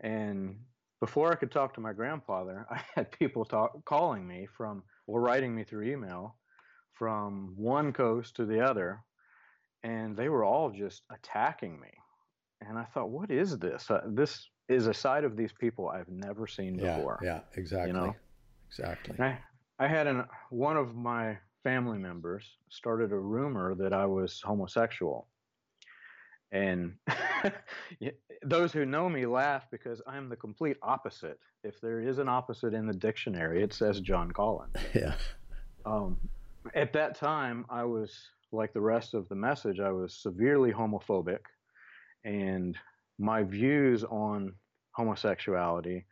and 0.00 0.56
before 1.00 1.32
I 1.32 1.36
could 1.36 1.52
talk 1.52 1.74
to 1.74 1.80
my 1.80 1.92
grandfather, 1.92 2.66
I 2.70 2.82
had 2.94 3.10
people 3.12 3.44
talk, 3.44 3.84
calling 3.84 4.26
me 4.26 4.46
from 4.56 4.82
or 5.06 5.20
writing 5.20 5.54
me 5.54 5.64
through 5.64 5.84
email 5.84 6.36
from 6.98 7.54
one 7.56 7.92
coast 7.92 8.36
to 8.36 8.44
the 8.44 8.60
other, 8.60 9.02
and 9.82 10.16
they 10.16 10.28
were 10.28 10.44
all 10.44 10.70
just 10.70 11.02
attacking 11.12 11.78
me. 11.80 11.90
And 12.60 12.76
I 12.76 12.84
thought, 12.84 13.10
what 13.10 13.30
is 13.30 13.58
this? 13.58 13.90
Uh, 13.90 14.02
this 14.08 14.48
is 14.68 14.86
a 14.86 14.94
side 14.94 15.24
of 15.24 15.36
these 15.36 15.52
people 15.52 15.88
I've 15.88 16.08
never 16.08 16.46
seen 16.46 16.78
yeah, 16.78 16.96
before. 16.96 17.20
Yeah, 17.22 17.40
exactly. 17.56 17.88
You 17.88 17.92
know? 17.94 18.16
Exactly. 18.68 19.14
And 19.18 19.24
I, 19.24 19.38
I 19.78 19.88
had 19.88 20.06
an, 20.06 20.24
one 20.50 20.76
of 20.76 20.94
my 20.94 21.38
family 21.62 21.98
members 21.98 22.44
started 22.68 23.12
a 23.12 23.18
rumor 23.18 23.74
that 23.76 23.92
I 23.92 24.06
was 24.06 24.40
homosexual. 24.42 25.28
And 26.50 26.94
those 28.42 28.72
who 28.72 28.86
know 28.86 29.08
me 29.08 29.26
laugh 29.26 29.66
because 29.70 30.00
I'm 30.06 30.28
the 30.28 30.36
complete 30.36 30.78
opposite. 30.82 31.38
If 31.62 31.80
there 31.80 32.00
is 32.00 32.18
an 32.18 32.28
opposite 32.28 32.74
in 32.74 32.86
the 32.86 32.94
dictionary, 32.94 33.62
it 33.62 33.72
says 33.72 34.00
John 34.00 34.30
Collins. 34.30 34.74
Yeah. 34.94 35.14
Um, 35.84 36.18
at 36.74 36.92
that 36.92 37.14
time, 37.14 37.64
I 37.70 37.84
was 37.84 38.14
like 38.52 38.72
the 38.72 38.80
rest 38.80 39.14
of 39.14 39.28
the 39.28 39.34
message. 39.34 39.80
I 39.80 39.90
was 39.90 40.22
severely 40.22 40.72
homophobic, 40.72 41.40
and 42.24 42.76
my 43.18 43.42
views 43.42 44.04
on 44.04 44.54
homosexuality 44.92 46.06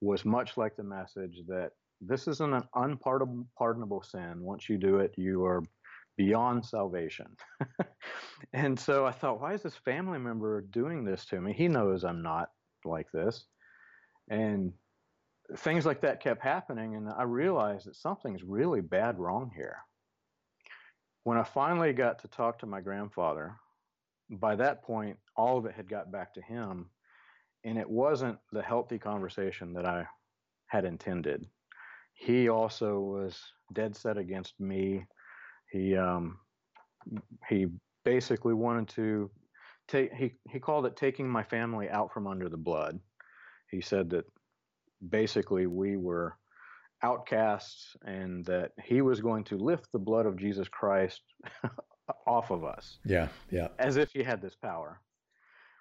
was 0.00 0.24
much 0.24 0.56
like 0.56 0.76
the 0.76 0.82
message 0.82 1.38
that 1.48 1.70
this 2.00 2.26
isn't 2.26 2.52
an 2.52 2.64
unpardonable 2.74 4.02
sin. 4.02 4.42
Once 4.42 4.68
you 4.68 4.76
do 4.76 4.98
it, 4.98 5.14
you 5.16 5.44
are 5.44 5.62
beyond 6.16 6.64
salvation. 6.64 7.36
and 8.52 8.78
so 8.78 9.06
I 9.06 9.12
thought, 9.12 9.40
why 9.40 9.54
is 9.54 9.62
this 9.62 9.76
family 9.76 10.18
member 10.18 10.62
doing 10.62 11.04
this 11.04 11.24
to 11.26 11.40
me? 11.40 11.52
He 11.52 11.68
knows 11.68 12.04
I'm 12.04 12.22
not 12.22 12.50
like 12.84 13.06
this. 13.12 13.44
And 14.28 14.72
things 15.58 15.86
like 15.86 16.00
that 16.02 16.22
kept 16.22 16.42
happening. 16.42 16.96
And 16.96 17.08
I 17.08 17.22
realized 17.22 17.86
that 17.86 17.96
something's 17.96 18.42
really 18.42 18.80
bad 18.80 19.18
wrong 19.18 19.50
here. 19.54 19.76
When 21.24 21.38
I 21.38 21.44
finally 21.44 21.92
got 21.92 22.18
to 22.20 22.28
talk 22.28 22.58
to 22.58 22.66
my 22.66 22.80
grandfather, 22.80 23.56
by 24.30 24.56
that 24.56 24.82
point, 24.82 25.18
all 25.36 25.58
of 25.58 25.66
it 25.66 25.74
had 25.74 25.88
got 25.88 26.10
back 26.10 26.34
to 26.34 26.42
him. 26.42 26.90
And 27.64 27.78
it 27.78 27.88
wasn't 27.88 28.38
the 28.50 28.62
healthy 28.62 28.98
conversation 28.98 29.72
that 29.74 29.86
I 29.86 30.06
had 30.66 30.84
intended. 30.84 31.46
He 32.14 32.48
also 32.48 32.98
was 32.98 33.40
dead 33.72 33.96
set 33.96 34.18
against 34.18 34.58
me 34.58 35.06
he 35.72 35.96
um, 35.96 36.38
he 37.48 37.66
basically 38.04 38.52
wanted 38.52 38.88
to 38.90 39.30
take 39.88 40.12
he 40.12 40.34
he 40.50 40.60
called 40.60 40.86
it 40.86 40.96
taking 40.96 41.28
my 41.28 41.42
family 41.42 41.88
out 41.88 42.12
from 42.12 42.26
under 42.26 42.48
the 42.48 42.58
blood. 42.58 43.00
He 43.70 43.80
said 43.80 44.10
that 44.10 44.26
basically 45.08 45.66
we 45.66 45.96
were 45.96 46.36
outcasts 47.02 47.96
and 48.04 48.44
that 48.46 48.72
he 48.82 49.00
was 49.00 49.20
going 49.20 49.44
to 49.44 49.56
lift 49.56 49.90
the 49.92 49.98
blood 49.98 50.26
of 50.26 50.36
Jesus 50.36 50.68
Christ 50.68 51.22
off 52.26 52.50
of 52.50 52.64
us. 52.64 52.98
Yeah, 53.04 53.28
yeah. 53.50 53.68
As 53.78 53.96
if 53.96 54.10
he 54.12 54.22
had 54.22 54.40
this 54.40 54.54
power. 54.54 55.00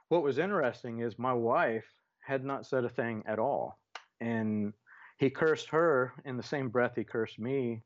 What 0.09 0.23
was 0.23 0.37
interesting 0.37 0.99
is 0.99 1.17
my 1.17 1.33
wife 1.33 1.85
had 2.19 2.43
not 2.43 2.65
said 2.65 2.83
a 2.83 2.89
thing 2.89 3.23
at 3.25 3.39
all. 3.39 3.79
And 4.19 4.73
he 5.17 5.29
cursed 5.29 5.69
her 5.69 6.13
in 6.25 6.37
the 6.37 6.43
same 6.43 6.69
breath 6.69 6.93
he 6.95 7.03
cursed 7.03 7.39
me 7.39 7.83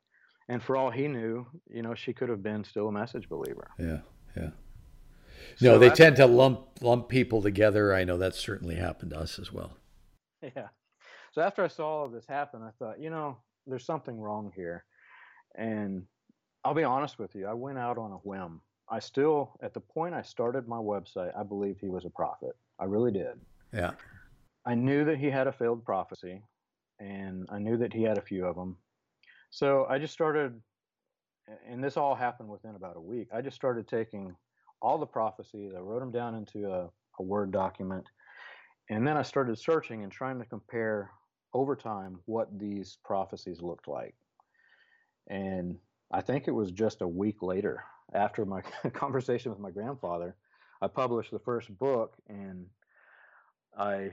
and 0.48 0.62
for 0.62 0.77
all 0.77 0.92
he 0.92 1.08
knew, 1.08 1.46
you 1.70 1.82
know, 1.82 1.96
she 1.96 2.13
could 2.13 2.30
have 2.30 2.44
been 2.44 2.63
still 2.63 2.88
a 2.88 2.92
message 2.92 3.27
believer. 3.27 3.68
Yeah, 3.80 4.00
yeah. 4.38 4.50
No, 5.62 5.80
they 5.80 5.89
tend 5.89 6.18
to 6.18 6.25
lump 6.25 6.68
lump 6.82 7.10
people 7.10 7.42
together. 7.42 7.94
I 7.94 8.04
know 8.04 8.18
that 8.18 8.36
certainly 8.36 8.75
happened 8.75 9.12
to 9.12 9.20
us 9.20 9.39
as 9.39 9.51
well. 9.51 9.77
Yeah. 10.56 10.68
So 11.36 11.42
after 11.42 11.65
I 11.65 11.68
saw 11.68 11.98
all 11.98 12.06
of 12.06 12.13
this 12.13 12.25
happen, 12.25 12.62
I 12.63 12.70
thought, 12.80 12.98
you 12.98 13.10
know, 13.10 13.36
there's 13.68 13.86
something 13.86 14.18
wrong 14.18 14.54
here. 14.56 14.86
And 15.58 16.04
I'll 16.63 16.74
be 16.74 16.86
honest 16.86 17.20
with 17.20 17.36
you, 17.36 17.46
I 17.46 17.54
went 17.54 17.77
out 17.77 17.98
on 17.98 18.13
a 18.13 18.15
whim. 18.15 18.62
I 18.89 19.00
still, 19.00 19.60
at 19.62 19.74
the 19.74 19.82
point 19.82 20.15
I 20.15 20.22
started 20.22 20.65
my 20.65 20.77
website, 20.77 21.38
I 21.38 21.44
believed 21.44 21.82
he 21.82 21.89
was 21.89 22.06
a 22.06 22.10
prophet. 22.10 22.56
I 22.80 22.86
really 22.86 23.12
did. 23.12 23.34
Yeah. 23.74 23.92
I 24.65 24.75
knew 24.75 25.04
that 25.04 25.18
he 25.18 25.30
had 25.30 25.48
a 25.48 25.51
failed 25.51 25.84
prophecy, 25.84 26.42
and 27.00 27.46
I 27.51 27.60
knew 27.60 27.75
that 27.80 27.92
he 27.92 28.04
had 28.04 28.18
a 28.18 28.22
few 28.22 28.46
of 28.46 28.56
them. 28.56 28.77
So 29.50 29.88
I 29.89 30.00
just 30.00 30.13
started, 30.13 30.54
and 31.70 31.84
this 31.84 31.98
all 31.98 32.15
happened 32.15 32.48
within 32.48 32.75
about 32.75 32.96
a 32.96 33.01
week. 33.01 33.27
I 33.34 33.42
just 33.42 33.58
started 33.58 33.89
taking 33.89 34.34
all 34.82 34.98
the 34.98 35.06
prophecies, 35.06 35.74
I 35.75 35.82
wrote 35.82 36.00
them 36.00 36.12
down 36.12 36.36
into 36.36 36.72
a, 36.72 36.89
a 37.20 37.24
Word 37.24 37.51
document, 37.51 38.06
and 38.89 39.06
then 39.06 39.18
I 39.18 39.24
started 39.24 39.60
searching 39.60 40.04
and 40.04 40.12
trying 40.13 40.39
to 40.39 40.46
compare 40.46 41.12
over 41.55 41.74
time 41.74 42.19
what 42.25 42.59
these 42.59 42.97
prophecies 43.05 43.62
looked 43.62 43.88
like. 43.88 44.13
And 45.27 45.77
I 46.12 46.19
think 46.19 46.47
it 46.47 46.51
was 46.51 46.69
just 46.69 47.01
a 47.01 47.07
week 47.07 47.41
later, 47.41 47.81
after 48.13 48.45
my 48.45 48.62
conversation 48.93 49.51
with 49.51 49.59
my 49.59 49.71
grandfather, 49.71 50.35
I 50.81 50.88
published 50.88 51.31
the 51.31 51.39
first 51.39 51.75
book 51.79 52.13
and 52.27 52.65
I 53.77 54.12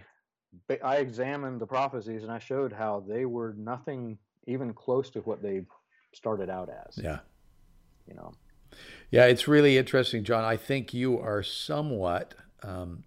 I 0.83 0.97
examined 0.99 1.61
the 1.61 1.67
prophecies 1.67 2.23
and 2.23 2.31
I 2.31 2.39
showed 2.39 2.73
how 2.73 3.05
they 3.09 3.25
were 3.25 3.55
nothing 3.59 4.19
even 4.47 4.73
close 4.73 5.11
to 5.11 5.21
what 5.21 5.43
they 5.43 5.63
started 6.13 6.49
out 6.49 6.71
as. 6.71 6.97
Yeah. 6.97 7.21
You 8.07 8.15
know. 8.15 8.33
Yeah, 9.11 9.27
it's 9.27 9.49
really 9.49 9.77
interesting, 9.79 10.23
John. 10.23 10.45
I 10.45 10.57
think 10.57 10.95
you 10.95 11.19
are 11.19 11.43
somewhat. 11.43 12.35
Um, 12.63 13.03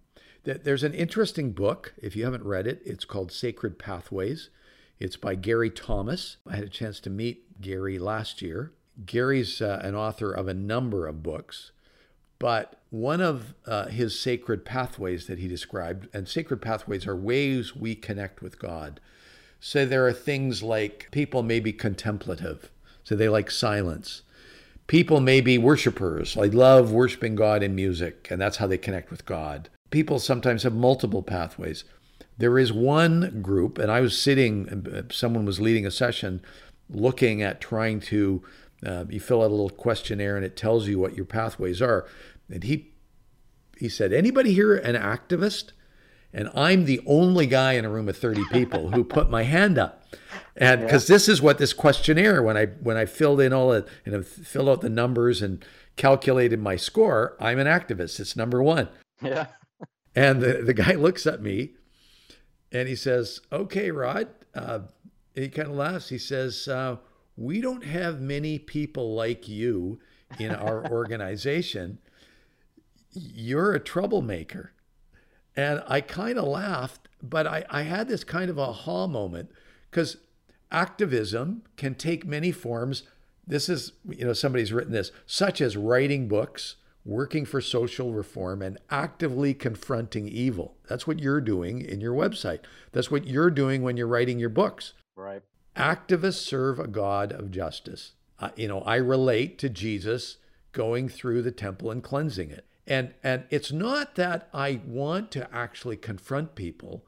there's 0.46 0.84
an 0.84 0.94
interesting 0.94 1.52
book. 1.52 1.94
If 2.00 2.14
you 2.14 2.24
haven't 2.24 2.44
read 2.44 2.66
it, 2.66 2.80
it's 2.84 3.04
called 3.04 3.32
Sacred 3.32 3.78
Pathways. 3.78 4.48
It's 4.98 5.16
by 5.16 5.34
Gary 5.34 5.70
Thomas. 5.70 6.36
I 6.48 6.56
had 6.56 6.64
a 6.64 6.70
chance 6.70 7.00
to 7.00 7.10
meet 7.10 7.60
Gary 7.60 7.98
last 7.98 8.40
year. 8.40 8.72
Gary's 9.04 9.60
uh, 9.60 9.80
an 9.82 9.94
author 9.94 10.32
of 10.32 10.48
a 10.48 10.54
number 10.54 11.06
of 11.06 11.22
books, 11.22 11.72
but 12.38 12.80
one 12.90 13.20
of 13.20 13.54
uh, 13.66 13.86
his 13.86 14.18
sacred 14.18 14.64
pathways 14.64 15.26
that 15.26 15.38
he 15.38 15.48
described, 15.48 16.08
and 16.14 16.26
sacred 16.26 16.62
pathways 16.62 17.06
are 17.06 17.16
ways 17.16 17.76
we 17.76 17.94
connect 17.94 18.40
with 18.40 18.58
God. 18.58 19.00
So 19.60 19.84
there 19.84 20.06
are 20.06 20.12
things 20.12 20.62
like 20.62 21.08
people 21.10 21.42
may 21.42 21.60
be 21.60 21.72
contemplative, 21.72 22.70
so 23.04 23.14
they 23.14 23.28
like 23.28 23.50
silence. 23.50 24.22
People 24.86 25.20
may 25.20 25.40
be 25.40 25.58
worshipers, 25.58 26.34
they 26.34 26.48
love 26.48 26.92
worshiping 26.92 27.34
God 27.34 27.62
in 27.62 27.74
music, 27.74 28.28
and 28.30 28.40
that's 28.40 28.58
how 28.58 28.66
they 28.66 28.78
connect 28.78 29.10
with 29.10 29.26
God. 29.26 29.68
People 29.90 30.18
sometimes 30.18 30.62
have 30.62 30.74
multiple 30.74 31.22
pathways. 31.22 31.84
There 32.38 32.58
is 32.58 32.72
one 32.72 33.40
group, 33.42 33.78
and 33.78 33.90
I 33.90 34.00
was 34.00 34.20
sitting, 34.20 35.06
someone 35.10 35.46
was 35.46 35.60
leading 35.60 35.86
a 35.86 35.90
session 35.90 36.42
looking 36.88 37.42
at 37.42 37.60
trying 37.60 38.00
to, 38.00 38.42
uh, 38.84 39.04
you 39.08 39.20
fill 39.20 39.42
out 39.42 39.46
a 39.46 39.54
little 39.54 39.70
questionnaire 39.70 40.36
and 40.36 40.44
it 40.44 40.56
tells 40.56 40.86
you 40.86 40.98
what 40.98 41.16
your 41.16 41.24
pathways 41.24 41.80
are. 41.80 42.06
And 42.50 42.62
he, 42.62 42.92
he 43.78 43.88
said, 43.88 44.12
anybody 44.12 44.52
here 44.52 44.76
an 44.76 44.94
activist? 44.94 45.72
and 46.36 46.50
I'm 46.54 46.84
the 46.84 47.00
only 47.06 47.46
guy 47.46 47.72
in 47.72 47.86
a 47.86 47.90
room 47.90 48.08
of 48.10 48.16
30 48.16 48.44
people 48.52 48.90
who 48.90 49.02
put 49.04 49.30
my 49.30 49.42
hand 49.44 49.78
up. 49.78 50.04
And 50.54 50.82
because 50.82 51.08
yeah. 51.08 51.14
this 51.14 51.28
is 51.28 51.40
what 51.40 51.56
this 51.58 51.72
questionnaire, 51.72 52.42
when 52.42 52.56
I 52.56 52.66
when 52.66 52.96
I 52.96 53.06
filled 53.06 53.40
in 53.40 53.52
all 53.52 53.72
it 53.72 53.88
and 54.04 54.24
filled 54.24 54.68
out 54.68 54.80
the 54.82 54.90
numbers 54.90 55.40
and 55.40 55.64
calculated 55.96 56.60
my 56.60 56.76
score, 56.76 57.36
I'm 57.40 57.58
an 57.58 57.66
activist. 57.66 58.20
It's 58.20 58.36
number 58.36 58.62
one. 58.62 58.88
Yeah. 59.22 59.46
And 60.16 60.40
the, 60.40 60.62
the 60.62 60.74
guy 60.74 60.92
looks 60.94 61.26
at 61.26 61.42
me 61.42 61.74
and 62.72 62.88
he 62.88 62.96
says, 62.96 63.40
Okay, 63.52 63.90
Rod. 63.90 64.28
Uh, 64.54 64.80
he 65.34 65.48
kind 65.48 65.68
of 65.68 65.74
laughs. 65.74 66.08
He 66.08 66.18
says, 66.18 66.66
uh, 66.66 66.96
We 67.36 67.60
don't 67.60 67.84
have 67.84 68.20
many 68.20 68.58
people 68.58 69.14
like 69.14 69.46
you 69.48 70.00
in 70.40 70.52
our 70.52 70.84
organization. 70.90 71.98
You're 73.12 73.74
a 73.74 73.80
troublemaker. 73.80 74.72
And 75.54 75.82
I 75.86 76.02
kind 76.02 76.38
of 76.38 76.44
laughed, 76.44 77.08
but 77.22 77.46
I, 77.46 77.64
I 77.70 77.82
had 77.82 78.08
this 78.08 78.24
kind 78.24 78.50
of 78.50 78.58
aha 78.58 79.06
moment 79.06 79.50
because 79.90 80.18
activism 80.70 81.62
can 81.76 81.94
take 81.94 82.26
many 82.26 82.52
forms. 82.52 83.04
This 83.46 83.70
is, 83.70 83.92
you 84.06 84.26
know, 84.26 84.34
somebody's 84.34 84.72
written 84.72 84.92
this, 84.92 85.12
such 85.24 85.62
as 85.62 85.76
writing 85.76 86.28
books, 86.28 86.76
working 87.06 87.44
for 87.44 87.60
social 87.60 88.12
reform, 88.12 88.60
and 88.60 88.78
actively 88.90 89.54
confronting 89.54 90.26
evil. 90.26 90.76
That's 90.88 91.06
what 91.06 91.20
you're 91.20 91.40
doing 91.40 91.80
in 91.80 92.00
your 92.00 92.14
website. 92.14 92.60
That's 92.92 93.10
what 93.10 93.26
you're 93.26 93.50
doing 93.50 93.82
when 93.82 93.96
you're 93.96 94.08
writing 94.08 94.40
your 94.40 94.48
books. 94.50 94.92
Right. 95.14 95.42
Activists 95.76 96.40
serve 96.40 96.80
a 96.80 96.88
God 96.88 97.32
of 97.32 97.50
justice. 97.50 98.12
Uh, 98.38 98.50
you 98.56 98.66
know, 98.66 98.80
I 98.80 98.96
relate 98.96 99.58
to 99.60 99.68
Jesus 99.68 100.38
going 100.72 101.08
through 101.08 101.42
the 101.42 101.52
temple 101.52 101.90
and 101.90 102.02
cleansing 102.02 102.50
it. 102.50 102.66
And 102.86 103.14
and 103.22 103.44
it's 103.50 103.72
not 103.72 104.14
that 104.16 104.48
I 104.52 104.80
want 104.86 105.30
to 105.32 105.48
actually 105.54 105.96
confront 105.96 106.54
people. 106.54 107.04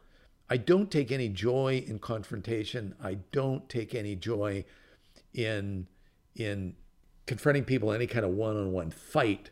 I 0.51 0.57
don't 0.57 0.91
take 0.91 1.13
any 1.13 1.29
joy 1.29 1.85
in 1.87 1.99
confrontation. 1.99 2.95
I 3.03 3.19
don't 3.33 3.69
take 3.69 3.95
any 3.95 4.17
joy 4.17 4.65
in 5.35 5.87
in 6.35 6.77
confronting 7.27 7.65
people 7.65 7.91
in 7.91 7.97
any 7.97 8.07
kind 8.07 8.25
of 8.25 8.33
one-on-one 8.33 8.91
fight. 8.91 9.51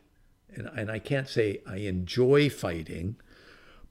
And, 0.53 0.69
and 0.75 0.91
I 0.91 0.99
can't 0.99 1.27
say 1.27 1.61
I 1.67 1.77
enjoy 1.77 2.49
fighting, 2.49 3.15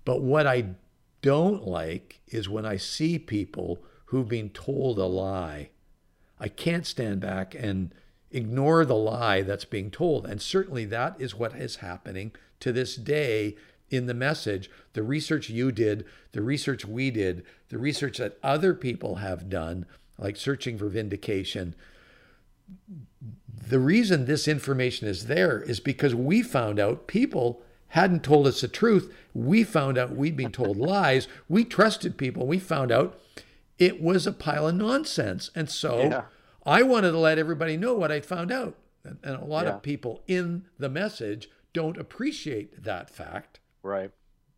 but 0.05 0.23
what 0.23 0.47
I 0.47 0.75
don't 1.23 1.67
like 1.67 2.21
is 2.29 2.49
when 2.49 2.65
I 2.65 2.77
see 2.77 3.19
people 3.19 3.83
who've 4.07 4.29
been 4.29 4.51
told 4.51 4.99
a 4.99 5.07
lie. 5.07 5.71
I 6.39 6.49
can't 6.49 6.87
stand 6.87 7.21
back 7.21 7.55
and 7.55 7.93
ignore 8.31 8.85
the 8.85 8.97
lie 8.97 9.43
that's 9.43 9.65
being 9.65 9.91
told. 9.91 10.27
And 10.27 10.41
certainly 10.41 10.85
that 10.87 11.17
is 11.19 11.35
what 11.35 11.55
is 11.57 11.77
happening 11.77 12.33
to 12.61 12.73
this 12.73 12.97
day 12.97 13.57
in 13.91 14.07
the 14.07 14.15
message. 14.15 14.71
The 14.93 15.03
research 15.03 15.49
you 15.49 15.73
did, 15.73 16.05
the 16.33 16.43
research 16.43 16.85
we 16.85 17.11
did, 17.11 17.45
the 17.69 17.79
research 17.79 18.19
that 18.19 18.39
other 18.43 18.75
people 18.75 19.17
have 19.17 19.49
done, 19.49 19.87
like 20.19 20.37
searching 20.37 20.79
for 20.79 20.89
vindication. 20.89 21.75
The 23.69 23.79
reason 23.81 24.27
this 24.27 24.47
information 24.47 25.09
is 25.09 25.27
there 25.27 25.61
is 25.61 25.81
because 25.81 26.15
we 26.15 26.43
found 26.43 26.79
out 26.79 27.07
people 27.07 27.63
hadn't 27.89 28.23
told 28.23 28.47
us 28.47 28.61
the 28.61 28.69
truth. 28.69 29.13
We 29.35 29.65
found 29.65 29.99
out 29.99 30.15
we'd 30.15 30.37
been 30.37 30.53
told 30.53 30.77
lies. 30.77 31.29
We 31.49 31.65
trusted 31.65 32.17
people. 32.17 32.47
We 32.47 32.59
found 32.59 32.93
out 32.93 33.19
it 33.79 34.03
was 34.03 34.27
a 34.27 34.33
pile 34.33 34.69
of 34.69 34.75
nonsense. 34.75 35.51
And 35.55 35.71
so 35.71 35.99
yeah. 36.01 36.23
I 36.65 36.83
wanted 36.83 37.13
to 37.13 37.19
let 37.19 37.39
everybody 37.39 37.77
know 37.77 37.95
what 37.95 38.13
I 38.13 38.21
found 38.21 38.51
out. 38.51 38.77
And, 39.05 39.19
and 39.23 39.37
a 39.37 39.45
lot 39.45 39.67
yeah. 39.67 39.75
of 39.75 39.83
people 39.83 40.23
in 40.27 40.67
the 40.79 40.89
message 40.89 41.49
don't 41.73 41.97
appreciate 41.97 42.83
that 42.85 43.11
fact. 43.11 43.61
Right. 43.83 44.11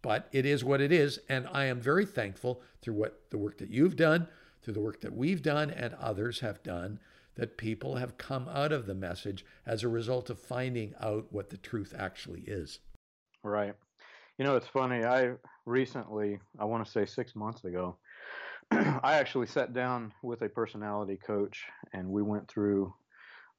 But 0.03 0.29
it 0.33 0.47
is 0.47 0.65
what 0.65 0.81
it 0.81 0.93
is. 0.93 1.19
And 1.29 1.49
I 1.53 1.65
am 1.65 1.81
very 1.81 2.07
thankful 2.07 2.62
through 2.81 2.95
what 2.95 3.23
the 3.31 3.38
work 3.38 3.59
that 3.59 3.71
you've 3.71 3.97
done, 3.97 4.29
through 4.62 4.75
the 4.75 4.81
work 4.81 5.00
that 5.00 5.15
we've 5.15 5.43
done 5.43 5.71
and 5.71 5.95
others 5.95 6.41
have 6.41 6.62
done, 6.62 7.00
that 7.38 7.57
people 7.57 7.95
have 7.97 8.18
come 8.18 8.49
out 8.49 8.73
of 8.73 8.87
the 8.87 8.95
message 8.95 9.47
as 9.64 9.83
a 9.83 9.88
result 9.88 10.28
of 10.28 10.38
finding 10.38 10.92
out 11.00 11.26
what 11.30 11.49
the 11.49 11.57
truth 11.57 11.95
actually 11.97 12.42
is. 12.42 12.80
Right. 13.42 13.75
You 14.37 14.45
know, 14.45 14.57
it's 14.57 14.66
funny. 14.66 15.04
I 15.04 15.35
recently, 15.64 16.40
I 16.59 16.64
want 16.64 16.85
to 16.85 16.90
say 16.90 17.07
six 17.07 17.35
months 17.35 17.64
ago, 17.64 17.97
I 18.71 19.14
actually 19.14 19.47
sat 19.47 19.73
down 19.73 20.12
with 20.23 20.42
a 20.42 20.49
personality 20.49 21.16
coach 21.16 21.64
and 21.92 22.11
we 22.11 22.23
went 22.23 22.49
through 22.49 22.92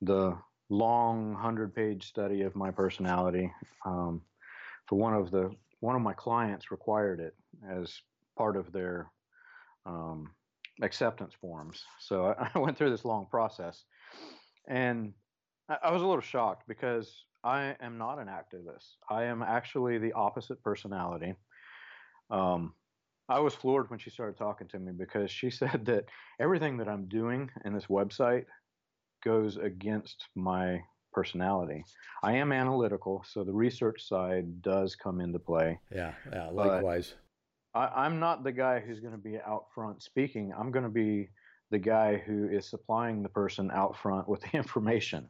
the 0.01 0.37
long 0.69 1.33
hundred 1.33 1.73
page 1.73 2.05
study 2.05 2.41
of 2.41 2.55
my 2.55 2.71
personality. 2.71 3.51
Um, 3.85 4.21
for 4.87 4.97
one 4.97 5.13
of 5.13 5.31
the 5.31 5.51
one 5.79 5.95
of 5.95 6.01
my 6.01 6.13
clients 6.13 6.71
required 6.71 7.21
it 7.21 7.33
as 7.69 8.01
part 8.37 8.57
of 8.57 8.71
their 8.73 9.09
um, 9.85 10.31
acceptance 10.81 11.33
forms. 11.39 11.83
So 11.99 12.25
I, 12.25 12.49
I, 12.55 12.59
went 12.59 12.77
through 12.77 12.91
this 12.91 13.05
long 13.05 13.27
process, 13.29 13.83
and 14.67 15.13
I, 15.69 15.77
I 15.85 15.91
was 15.91 16.01
a 16.01 16.05
little 16.05 16.21
shocked 16.21 16.63
because 16.67 17.25
I 17.43 17.75
am 17.81 17.97
not 17.97 18.19
an 18.19 18.27
activist. 18.27 18.95
I 19.09 19.25
am 19.25 19.41
actually 19.41 19.97
the 19.97 20.13
opposite 20.13 20.61
personality. 20.63 21.35
Um, 22.29 22.73
I 23.27 23.39
was 23.39 23.53
floored 23.53 23.89
when 23.89 23.99
she 23.99 24.09
started 24.09 24.37
talking 24.37 24.67
to 24.69 24.79
me 24.79 24.91
because 24.91 25.31
she 25.31 25.49
said 25.49 25.85
that 25.85 26.05
everything 26.39 26.77
that 26.77 26.89
I'm 26.89 27.05
doing 27.05 27.49
in 27.65 27.73
this 27.73 27.85
website 27.85 28.45
goes 29.23 29.57
against 29.57 30.27
my 30.35 30.81
personality. 31.11 31.83
I 32.23 32.33
am 32.33 32.51
analytical, 32.51 33.23
so 33.27 33.43
the 33.43 33.53
research 33.53 34.07
side 34.07 34.61
does 34.61 34.95
come 34.95 35.21
into 35.21 35.39
play. 35.39 35.79
Yeah, 35.93 36.13
yeah, 36.31 36.49
likewise. 36.51 37.15
I, 37.73 38.05
am 38.05 38.19
not 38.19 38.43
the 38.43 38.51
guy 38.51 38.79
who's 38.79 38.99
going 38.99 39.13
to 39.13 39.17
be 39.17 39.37
out 39.39 39.65
front 39.73 40.01
speaking. 40.01 40.53
I'm 40.57 40.71
going 40.71 40.83
to 40.83 40.89
be 40.89 41.29
the 41.71 41.77
guy 41.77 42.17
who 42.17 42.49
is 42.49 42.67
supplying 42.67 43.21
the 43.21 43.29
person 43.29 43.69
out 43.71 43.95
front 43.95 44.27
with 44.27 44.41
the 44.51 44.57
information. 44.57 45.29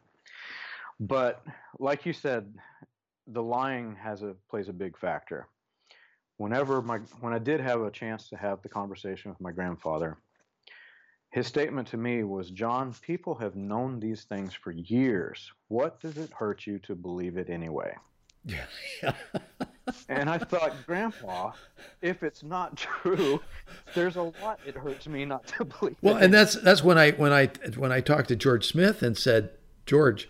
But 0.99 1.43
like 1.79 2.05
you 2.05 2.13
said, 2.13 2.53
the 3.27 3.43
lying 3.43 3.95
has 3.95 4.23
a 4.23 4.35
plays 4.49 4.69
a 4.69 4.73
big 4.73 4.97
factor. 4.97 5.47
Whenever 6.37 6.81
my 6.81 6.99
when 7.19 7.33
I 7.33 7.39
did 7.39 7.59
have 7.59 7.81
a 7.81 7.91
chance 7.91 8.29
to 8.29 8.37
have 8.37 8.61
the 8.61 8.69
conversation 8.69 9.29
with 9.31 9.39
my 9.41 9.51
grandfather, 9.51 10.17
his 11.31 11.45
statement 11.45 11.87
to 11.89 11.97
me 11.97 12.23
was, 12.23 12.49
John, 12.49 12.93
people 13.01 13.35
have 13.35 13.55
known 13.55 13.99
these 13.99 14.23
things 14.23 14.53
for 14.53 14.71
years. 14.71 15.51
What 15.67 15.99
does 15.99 16.17
it 16.17 16.31
hurt 16.31 16.65
you 16.65 16.79
to 16.79 16.95
believe 16.95 17.37
it 17.37 17.49
anyway? 17.49 17.95
Yeah. 19.01 19.13
and 20.09 20.29
I 20.29 20.37
thought, 20.37 20.73
Grandpa, 20.85 21.51
if 22.01 22.23
it's 22.23 22.43
not 22.43 22.77
true, 22.77 23.39
there's 23.95 24.15
a 24.15 24.23
lot 24.23 24.59
it 24.65 24.75
hurts 24.75 25.07
me 25.07 25.25
not 25.25 25.47
to 25.47 25.65
believe. 25.65 25.95
Well, 26.01 26.17
it. 26.17 26.23
and 26.23 26.33
that's 26.33 26.55
that's 26.55 26.83
when 26.83 26.97
I 26.97 27.11
when 27.11 27.31
I 27.31 27.47
when 27.77 27.91
I 27.91 28.01
talked 28.01 28.27
to 28.29 28.35
George 28.35 28.67
Smith 28.67 29.01
and 29.01 29.17
said, 29.17 29.51
George, 29.85 30.29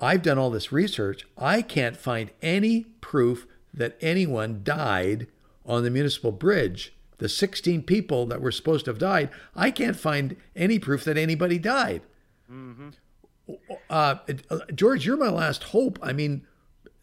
I've 0.00 0.22
done 0.22 0.38
all 0.38 0.50
this 0.50 0.72
research. 0.72 1.26
I 1.36 1.62
can't 1.62 1.96
find 1.96 2.30
any 2.40 2.84
proof 3.00 3.46
that 3.74 3.96
anyone 4.00 4.60
died 4.62 5.26
on 5.64 5.82
the 5.82 5.90
municipal 5.90 6.32
bridge 6.32 6.94
the 7.22 7.28
16 7.28 7.84
people 7.84 8.26
that 8.26 8.40
were 8.40 8.50
supposed 8.50 8.86
to 8.86 8.90
have 8.90 8.98
died, 8.98 9.30
I 9.54 9.70
can't 9.70 9.94
find 9.94 10.34
any 10.56 10.80
proof 10.80 11.04
that 11.04 11.16
anybody 11.16 11.56
died. 11.56 12.02
Mm-hmm. 12.50 12.88
Uh, 13.88 14.16
George, 14.74 15.06
you're 15.06 15.16
my 15.16 15.28
last 15.28 15.62
hope. 15.62 16.00
I 16.02 16.12
mean, 16.12 16.44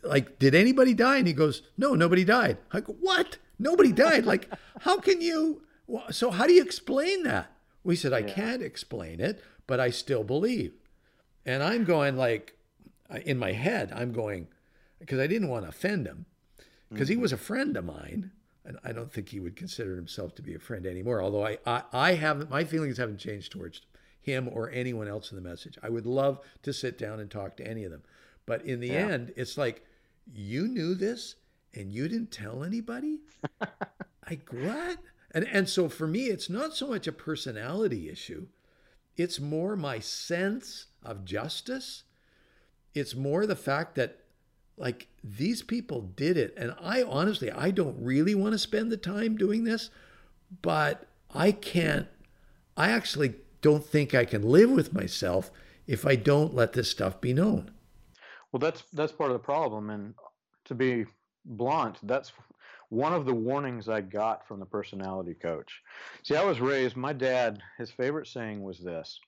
like, 0.04 0.40
did 0.40 0.56
anybody 0.56 0.94
die? 0.94 1.18
And 1.18 1.28
he 1.28 1.34
goes, 1.34 1.62
no, 1.78 1.94
nobody 1.96 2.24
died. 2.24 2.58
I 2.72 2.82
go, 2.82 2.96
what? 3.00 3.38
Nobody 3.58 3.92
died? 3.92 4.26
like, 4.26 4.50
how 4.82 5.00
can 5.00 5.22
you? 5.22 5.64
So, 6.12 6.32
how 6.32 6.46
do 6.46 6.54
you 6.54 6.62
explain 6.62 7.24
that? 7.24 7.52
We 7.84 7.96
said, 7.96 8.14
I 8.14 8.20
yeah. 8.20 8.34
can't 8.34 8.62
explain 8.62 9.20
it, 9.20 9.44
but 9.68 9.80
I 9.80 9.90
still 9.90 10.24
believe. 10.24 10.74
And 11.46 11.64
I'm 11.64 11.84
going, 11.84 12.16
like, 12.16 12.58
in 13.26 13.38
my 13.38 13.54
head, 13.54 13.92
I'm 13.96 14.12
going, 14.12 14.48
because 15.00 15.20
I 15.20 15.28
didn't 15.28 15.50
want 15.50 15.64
to 15.64 15.70
offend 15.70 16.06
him, 16.06 16.26
because 16.90 17.08
mm-hmm. 17.08 17.18
he 17.18 17.22
was 17.22 17.34
a 17.34 17.38
friend 17.38 17.76
of 17.76 17.86
mine. 17.86 18.32
And 18.66 18.78
I 18.84 18.92
don't 18.92 19.12
think 19.12 19.30
he 19.30 19.40
would 19.40 19.56
consider 19.56 19.96
himself 19.96 20.36
to 20.36 20.44
be 20.44 20.54
a 20.54 20.60
friend 20.60 20.86
anymore. 20.86 21.24
Although 21.24 21.46
I, 21.46 21.58
I, 21.66 21.84
I 21.92 22.14
haven't, 22.14 22.52
my 22.52 22.64
feelings 22.64 22.98
haven't 22.98 23.18
changed 23.18 23.52
towards 23.52 23.82
him 24.22 24.48
or 24.52 24.70
anyone 24.70 25.08
else 25.08 25.32
in 25.32 25.42
the 25.42 25.50
message. 25.50 25.78
I 25.82 25.90
would 25.90 26.06
love 26.06 26.40
to 26.64 26.74
sit 26.74 26.98
down 26.98 27.20
and 27.20 27.32
talk 27.32 27.58
to 27.58 27.68
any 27.68 27.84
of 27.84 27.92
them. 27.92 28.04
But 28.46 28.64
in 28.66 28.80
the 28.80 28.90
yeah. 28.90 29.08
end, 29.08 29.34
it's 29.36 29.58
like, 29.58 29.84
you 30.34 30.68
knew 30.68 30.96
this 30.96 31.36
and 31.74 31.94
you 31.94 32.08
didn't 32.08 32.32
tell 32.32 32.64
anybody? 32.64 33.20
I 33.62 34.40
what? 34.52 35.00
And 35.32 35.48
and 35.48 35.70
so 35.70 35.90
for 35.90 36.08
me, 36.08 36.26
it's 36.26 36.50
not 36.50 36.76
so 36.76 36.88
much 36.88 37.08
a 37.08 37.12
personality 37.12 38.10
issue. 38.10 38.48
It's 39.16 39.40
more 39.40 39.76
my 39.76 40.00
sense 40.00 40.88
of 41.04 41.26
justice. 41.26 42.04
It's 42.94 43.16
more 43.16 43.46
the 43.46 43.56
fact 43.56 43.96
that 43.96 44.20
like 44.80 45.08
these 45.24 45.62
people 45.62 46.02
did 46.16 46.38
it 46.38 46.54
and 46.58 46.74
i 46.82 47.04
honestly 47.04 47.52
i 47.52 47.70
don't 47.70 47.98
really 48.00 48.34
want 48.34 48.54
to 48.54 48.58
spend 48.58 48.92
the 48.92 48.98
time 48.98 49.36
doing 49.36 49.66
this 49.66 49.90
but 50.62 51.06
i 51.36 51.52
can't 51.52 52.08
i 52.78 52.90
actually 52.90 53.36
don't 53.62 53.86
think 53.86 54.16
i 54.16 54.26
can 54.26 54.42
live 54.42 54.72
with 54.72 54.94
myself 54.94 55.52
if 55.86 56.06
i 56.06 56.16
don't 56.16 56.56
let 56.56 56.74
this 56.74 56.90
stuff 56.90 57.20
be 57.20 57.34
known 57.34 57.70
well 58.52 58.60
that's 58.60 58.84
that's 58.94 59.12
part 59.12 59.32
of 59.32 59.36
the 59.36 59.44
problem 59.44 59.90
and 59.90 60.14
to 60.66 60.76
be 60.76 61.06
blunt 61.46 61.98
that's 62.04 62.32
one 62.90 63.14
of 63.14 63.26
the 63.26 63.34
warnings 63.34 63.88
i 63.88 64.02
got 64.02 64.48
from 64.48 64.60
the 64.60 64.66
personality 64.66 65.34
coach 65.34 65.82
see 66.24 66.36
i 66.36 66.44
was 66.44 66.60
raised 66.60 66.96
my 66.96 67.14
dad 67.14 67.62
his 67.78 67.92
favorite 67.92 68.28
saying 68.28 68.62
was 68.62 68.80
this 68.80 69.20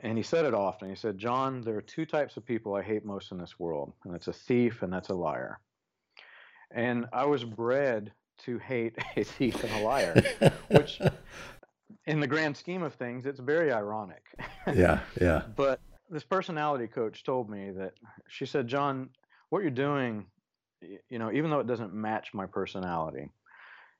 and 0.00 0.16
he 0.16 0.22
said 0.22 0.44
it 0.44 0.54
often. 0.54 0.88
He 0.88 0.96
said, 0.96 1.18
John, 1.18 1.60
there 1.60 1.76
are 1.76 1.82
two 1.82 2.06
types 2.06 2.36
of 2.36 2.46
people 2.46 2.74
I 2.74 2.82
hate 2.82 3.04
most 3.04 3.32
in 3.32 3.38
this 3.38 3.58
world, 3.58 3.92
and 4.04 4.14
that's 4.14 4.28
a 4.28 4.32
thief 4.32 4.82
and 4.82 4.92
that's 4.92 5.08
a 5.08 5.14
liar. 5.14 5.58
And 6.70 7.06
I 7.12 7.26
was 7.26 7.44
bred 7.44 8.12
to 8.44 8.58
hate 8.58 8.96
a 9.16 9.24
thief 9.24 9.62
and 9.62 9.72
a 9.72 9.84
liar, 9.84 10.22
which, 10.70 11.00
in 12.06 12.20
the 12.20 12.26
grand 12.26 12.56
scheme 12.56 12.82
of 12.82 12.94
things, 12.94 13.26
it's 13.26 13.40
very 13.40 13.72
ironic. 13.72 14.22
yeah, 14.72 15.00
yeah. 15.20 15.42
But 15.56 15.80
this 16.12 16.24
personality 16.24 16.86
coach 16.86 17.24
told 17.24 17.50
me 17.50 17.70
that 17.70 17.94
she 18.28 18.46
said, 18.46 18.68
John, 18.68 19.08
what 19.48 19.62
you're 19.62 19.70
doing, 19.70 20.26
you 21.08 21.18
know, 21.18 21.32
even 21.32 21.50
though 21.50 21.60
it 21.60 21.66
doesn't 21.66 21.94
match 21.94 22.34
my 22.34 22.46
personality, 22.46 23.30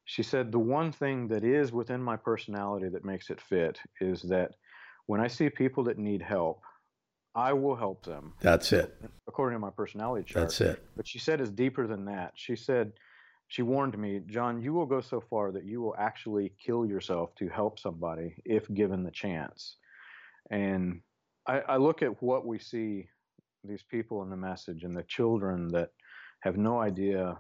she 0.05 0.22
said, 0.22 0.53
the 0.53 0.59
one 0.59 0.92
thing 0.92 1.29
that 1.29 1.42
is 1.42 1.72
within 1.72 2.03
my 2.03 2.16
personality 2.16 2.88
that 2.90 3.05
makes 3.05 3.31
it 3.31 3.40
fit 3.40 3.79
is 4.01 4.22
that 4.22 4.51
when 5.07 5.20
I 5.20 5.29
see 5.29 5.48
people 5.48 5.85
that 5.85 5.98
need 5.98 6.22
help, 6.22 6.62
I 7.35 7.55
will 7.55 7.77
help 7.77 8.05
them. 8.05 8.35
That's 8.40 8.72
it. 8.72 8.94
According 9.27 9.57
to 9.57 9.61
my 9.61 9.70
personality 9.70 10.25
chart. 10.31 10.48
That's 10.48 10.61
it. 10.61 10.85
But 10.96 11.09
she 11.09 11.18
said 11.18 11.40
it's 11.40 11.51
deeper 11.51 11.87
than 11.87 12.05
that. 12.05 12.33
She 12.35 12.57
said 12.57 12.92
she 13.48 13.62
warned 13.62 13.96
me, 13.96 14.20
John, 14.27 14.61
you 14.61 14.75
will 14.75 14.87
go 14.87 15.01
so 15.01 15.22
far 15.31 15.51
that 15.53 15.64
you 15.64 15.81
will 15.81 15.94
actually 15.98 16.53
kill 16.64 16.85
yourself 16.85 17.35
to 17.37 17.48
help 17.48 17.79
somebody 17.79 18.35
if 18.44 18.68
given 18.75 19.03
the 19.03 19.11
chance. 19.11 19.77
And 20.51 21.01
I, 21.46 21.61
I 21.61 21.76
look 21.76 22.02
at 22.02 22.22
what 22.22 22.46
we 22.46 22.59
see 22.59 23.09
these 23.64 23.83
people 23.83 24.22
in 24.22 24.31
the 24.31 24.37
message 24.37 24.85
and 24.85 24.96
the 24.96 25.05
children 25.05 25.68
that 25.68 25.90
have 26.40 26.57
no 26.57 26.81
idea 26.81 27.37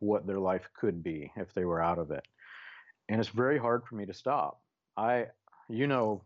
what 0.00 0.26
their 0.26 0.40
life 0.40 0.68
could 0.78 1.02
be 1.02 1.32
if 1.36 1.52
they 1.54 1.64
were 1.64 1.82
out 1.82 1.98
of 1.98 2.10
it. 2.10 2.26
And 3.08 3.20
it's 3.20 3.28
very 3.28 3.58
hard 3.58 3.82
for 3.88 3.94
me 3.94 4.06
to 4.06 4.14
stop. 4.14 4.60
I, 4.96 5.26
you 5.68 5.86
know, 5.86 6.22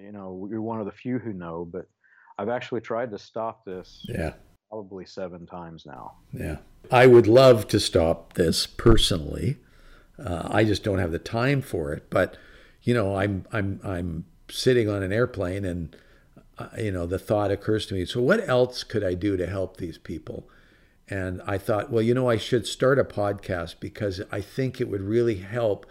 you 0.00 0.12
know, 0.12 0.46
you're 0.50 0.62
one 0.62 0.80
of 0.80 0.86
the 0.86 0.92
few 0.92 1.18
who 1.18 1.32
know, 1.32 1.68
but 1.70 1.86
I've 2.38 2.48
actually 2.48 2.80
tried 2.80 3.10
to 3.10 3.18
stop 3.18 3.64
this. 3.64 4.04
Yeah. 4.08 4.34
Probably 4.70 5.04
seven 5.04 5.46
times 5.46 5.84
now. 5.84 6.12
Yeah. 6.32 6.58
I 6.90 7.06
would 7.06 7.26
love 7.26 7.68
to 7.68 7.80
stop 7.80 8.34
this 8.34 8.66
personally. 8.66 9.58
Uh, 10.18 10.48
I 10.50 10.64
just 10.64 10.84
don't 10.84 10.98
have 10.98 11.12
the 11.12 11.18
time 11.18 11.60
for 11.60 11.92
it. 11.92 12.08
But, 12.08 12.36
you 12.82 12.94
know, 12.94 13.16
I'm 13.16 13.44
I'm 13.52 13.80
I'm 13.84 14.24
sitting 14.50 14.88
on 14.88 15.02
an 15.02 15.12
airplane 15.12 15.64
and 15.64 15.94
uh, 16.58 16.68
you 16.78 16.90
know 16.90 17.06
the 17.06 17.18
thought 17.18 17.50
occurs 17.50 17.86
to 17.86 17.94
me. 17.94 18.04
So 18.04 18.20
what 18.20 18.46
else 18.48 18.84
could 18.84 19.04
I 19.04 19.14
do 19.14 19.36
to 19.36 19.46
help 19.46 19.76
these 19.76 19.98
people? 19.98 20.48
And 21.08 21.42
I 21.46 21.58
thought, 21.58 21.90
well, 21.90 22.02
you 22.02 22.14
know, 22.14 22.30
I 22.30 22.36
should 22.36 22.66
start 22.66 22.98
a 22.98 23.04
podcast 23.04 23.76
because 23.80 24.22
I 24.30 24.40
think 24.40 24.80
it 24.80 24.88
would 24.88 25.02
really 25.02 25.36
help 25.36 25.84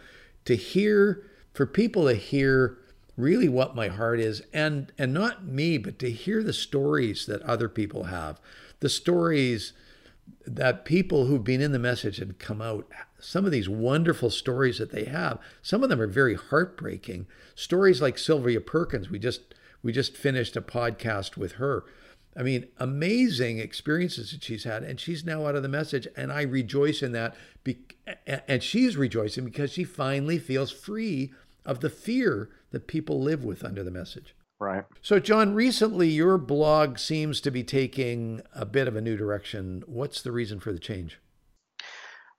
to 0.45 0.55
hear 0.55 1.23
for 1.53 1.65
people 1.65 2.07
to 2.07 2.15
hear 2.15 2.77
really 3.17 3.49
what 3.49 3.75
my 3.75 3.87
heart 3.87 4.19
is 4.19 4.41
and 4.53 4.91
and 4.97 5.13
not 5.13 5.45
me 5.45 5.77
but 5.77 5.99
to 5.99 6.09
hear 6.09 6.41
the 6.41 6.53
stories 6.53 7.25
that 7.25 7.41
other 7.43 7.67
people 7.67 8.05
have 8.05 8.39
the 8.79 8.89
stories 8.89 9.73
that 10.45 10.85
people 10.85 11.25
who've 11.25 11.43
been 11.43 11.61
in 11.61 11.71
the 11.71 11.79
message 11.79 12.19
and 12.19 12.39
come 12.39 12.61
out 12.61 12.87
some 13.19 13.45
of 13.45 13.51
these 13.51 13.67
wonderful 13.67 14.29
stories 14.29 14.77
that 14.77 14.91
they 14.91 15.03
have 15.03 15.37
some 15.61 15.83
of 15.83 15.89
them 15.89 15.99
are 15.99 16.07
very 16.07 16.35
heartbreaking 16.35 17.27
stories 17.53 18.01
like 18.01 18.17
sylvia 18.17 18.61
perkins 18.61 19.09
we 19.09 19.19
just 19.19 19.53
we 19.83 19.91
just 19.91 20.15
finished 20.15 20.55
a 20.55 20.61
podcast 20.61 21.37
with 21.37 21.53
her 21.53 21.83
i 22.35 22.43
mean 22.43 22.67
amazing 22.77 23.59
experiences 23.59 24.31
that 24.31 24.43
she's 24.43 24.63
had 24.63 24.83
and 24.83 24.99
she's 24.99 25.25
now 25.25 25.45
out 25.45 25.55
of 25.55 25.63
the 25.63 25.69
message 25.69 26.07
and 26.15 26.31
i 26.31 26.41
rejoice 26.41 27.01
in 27.01 27.11
that 27.11 27.35
and 28.47 28.63
she's 28.63 28.97
rejoicing 28.97 29.45
because 29.45 29.71
she 29.71 29.83
finally 29.83 30.39
feels 30.39 30.71
free 30.71 31.31
of 31.65 31.81
the 31.81 31.89
fear 31.89 32.49
that 32.71 32.87
people 32.87 33.21
live 33.21 33.43
with 33.43 33.63
under 33.63 33.83
the 33.83 33.91
message. 33.91 34.35
Right. 34.59 34.83
So, 35.01 35.19
John, 35.19 35.53
recently 35.53 36.09
your 36.09 36.37
blog 36.37 36.99
seems 36.99 37.41
to 37.41 37.51
be 37.51 37.63
taking 37.63 38.41
a 38.53 38.65
bit 38.65 38.87
of 38.87 38.95
a 38.95 39.01
new 39.01 39.17
direction. 39.17 39.83
What's 39.87 40.21
the 40.21 40.31
reason 40.31 40.59
for 40.59 40.71
the 40.71 40.79
change? 40.79 41.19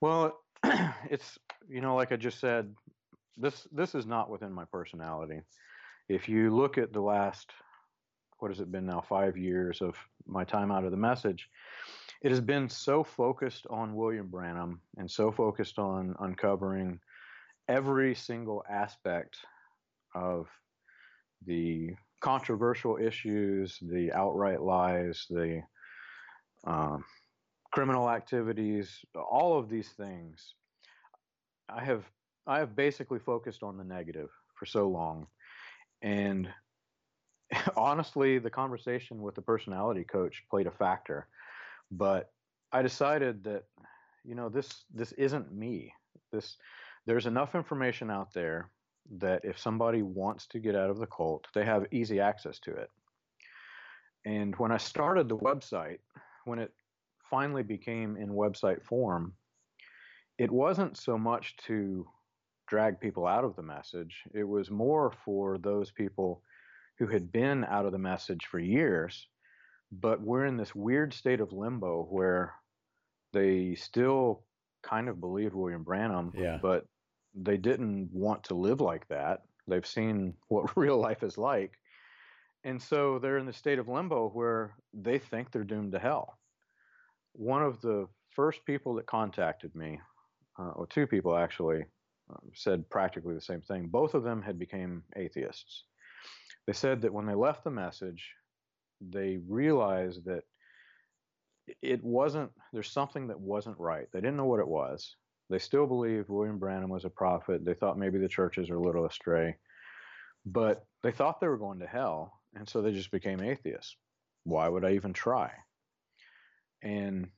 Well, 0.01 0.41
it's 1.11 1.39
you 1.69 1.81
know, 1.81 1.97
like 1.97 2.13
I 2.13 2.17
just 2.17 2.39
said, 2.39 2.73
this 3.37 3.67
this 3.73 3.95
is 3.95 4.07
not 4.07 4.31
within 4.31 4.53
my 4.53 4.65
personality. 4.73 5.41
If 6.09 6.29
you 6.29 6.51
look 6.51 6.79
at 6.79 6.93
the 6.93 7.01
last, 7.01 7.51
what 8.39 8.51
has 8.51 8.61
it 8.61 8.73
been 8.73 8.87
now, 8.87 9.01
five 9.01 9.37
years 9.37 9.81
of 9.81 9.97
my 10.27 10.45
time 10.45 10.71
out 10.71 10.85
of 10.85 10.91
the 10.91 10.97
message, 10.97 11.49
it 12.23 12.31
has 12.31 12.41
been 12.41 12.69
so 12.69 13.03
focused 13.03 13.67
on 13.71 13.97
William 13.97 14.29
Branham 14.29 14.81
and 14.97 15.11
so 15.11 15.31
focused 15.31 15.79
on 15.79 16.15
uncovering 16.21 17.01
every 17.69 18.15
single 18.15 18.65
aspect 18.71 19.39
of 20.15 20.49
the 21.47 21.91
controversial 22.21 22.97
issues, 22.97 23.79
the 23.83 24.13
outright 24.13 24.63
lies, 24.63 25.27
the 25.29 25.63
um, 26.65 27.05
criminal 27.73 28.09
activities, 28.09 28.99
all 29.17 29.59
of 29.59 29.69
these 29.69 29.89
things. 29.91 30.55
I 31.69 31.85
have 31.85 32.05
I 32.47 32.59
have 32.59 32.75
basically 32.75 33.19
focused 33.21 33.63
on 33.63 33.77
the 33.77 33.85
negative 33.85 34.29
for 34.55 34.67
so 34.67 34.89
long, 34.89 35.27
and 36.03 36.49
honestly, 37.77 38.39
the 38.39 38.51
conversation 38.51 39.23
with 39.23 39.35
the 39.35 39.43
personality 39.43 40.05
coach 40.05 40.43
played 40.51 40.67
a 40.67 40.71
factor. 40.71 41.29
But 41.91 42.31
I 42.73 42.83
decided 42.83 43.45
that 43.45 43.65
you 44.25 44.35
know 44.35 44.49
this 44.49 44.85
this 44.93 45.13
isn't 45.13 45.53
me. 45.53 45.93
This 46.33 46.57
there's 47.07 47.27
enough 47.27 47.55
information 47.55 48.11
out 48.11 48.33
there 48.33 48.71
that 49.19 49.45
if 49.45 49.59
somebody 49.59 50.03
wants 50.03 50.47
to 50.47 50.59
get 50.59 50.77
out 50.77 50.91
of 50.91 50.99
the 50.99 51.07
cult, 51.07 51.49
they 51.55 51.65
have 51.65 51.87
easy 51.91 52.21
access 52.21 52.59
to 52.61 52.71
it. 52.73 52.89
And 54.25 54.55
when 54.57 54.71
I 54.71 54.77
started 54.77 55.29
the 55.29 55.37
website, 55.37 55.99
when 56.45 56.61
it 56.61 56.73
finally 57.29 57.65
became 57.65 58.17
in 58.17 58.29
website 58.29 58.83
form, 58.85 59.33
it 60.39 60.51
wasn't 60.51 60.97
so 60.97 61.19
much 61.19 61.57
to 61.67 62.07
drag 62.73 62.99
people 62.99 63.27
out 63.27 63.45
of 63.45 63.55
the 63.55 63.63
message, 63.63 64.23
it 64.33 64.49
was 64.49 64.71
more 64.71 65.13
for 65.27 65.59
those 65.59 65.91
people 65.91 66.43
who 66.99 67.07
had 67.07 67.31
been 67.31 67.67
out 67.67 67.85
of 67.85 67.93
the 67.93 67.99
message 67.99 68.47
for 68.47 68.59
years, 68.59 69.29
but 69.91 70.23
we're 70.23 70.47
in 70.47 70.57
this 70.57 70.75
weird 70.75 71.13
state 71.13 71.43
of 71.43 71.53
limbo 71.53 72.03
where 72.05 72.55
they 73.35 73.75
still 73.75 74.43
kind 74.83 75.11
of 75.11 75.21
believed 75.21 75.55
William 75.55 75.83
Branham, 75.83 76.33
yeah. 76.35 76.59
but 76.63 76.87
they 77.35 77.59
didn't 77.59 78.09
want 78.11 78.45
to 78.45 78.55
live 78.55 78.81
like 78.81 79.07
that. 79.09 79.43
They've 79.69 79.87
seen 79.87 80.33
what 80.49 80.75
real 80.75 80.97
life 80.97 81.23
is 81.23 81.37
like. 81.37 81.73
And 82.65 82.81
so 82.81 83.19
they're 83.19 83.37
in 83.37 83.45
the 83.45 83.53
state 83.53 83.81
of 83.81 83.89
limbo 83.89 84.31
where 84.31 84.75
they 84.95 85.19
think 85.19 85.51
they're 85.51 85.63
doomed 85.63 85.93
to 85.93 85.99
hell. 85.99 86.39
One 87.35 87.63
of 87.63 87.83
the 87.83 88.09
first 88.31 88.65
people 88.65 88.95
that 88.95 89.05
contacted 89.05 89.75
me, 89.75 90.01
uh, 90.59 90.71
or 90.71 90.87
two 90.87 91.07
people 91.07 91.37
actually, 91.37 91.85
uh, 92.31 92.37
said 92.55 92.89
practically 92.91 93.35
the 93.35 93.41
same 93.41 93.61
thing. 93.61 93.89
Both 93.89 94.15
of 94.15 94.25
them 94.25 94.43
had 94.43 94.59
become 94.59 95.03
atheists. 95.17 95.85
They 96.67 96.73
said 96.73 97.03
that 97.03 97.13
when 97.13 97.27
they 97.27 97.35
left 97.35 97.65
the 97.65 97.71
message, 97.71 98.31
they 99.01 99.39
realized 99.49 100.25
that 100.27 100.45
it 101.81 102.03
wasn't 102.03 102.51
there's 102.73 102.91
something 102.91 103.29
that 103.29 103.41
wasn't 103.41 103.79
right. 103.79 104.07
They 104.13 104.21
didn't 104.21 104.37
know 104.37 104.47
what 104.47 104.61
it 104.61 104.69
was. 104.69 105.17
They 105.51 105.59
still 105.59 105.87
believed 105.87 106.29
William 106.29 106.59
Branham 106.59 106.91
was 106.91 107.05
a 107.05 107.11
prophet. 107.11 107.65
They 107.65 107.75
thought 107.75 107.99
maybe 107.99 108.19
the 108.19 108.29
churches 108.29 108.71
are 108.71 108.77
a 108.77 108.83
little 108.83 109.07
astray, 109.07 109.57
but 110.47 110.87
they 111.03 111.13
thought 111.13 111.41
they 111.41 111.49
were 111.49 111.59
going 111.59 111.81
to 111.81 111.87
hell, 111.87 112.41
and 112.55 112.69
so 112.69 112.81
they 112.81 112.93
just 112.93 113.11
became 113.11 113.43
atheists. 113.43 113.97
Why 114.45 114.69
would 114.69 114.85
I 114.85 114.93
even 114.93 115.13
try? 115.13 115.51
And 116.83 117.29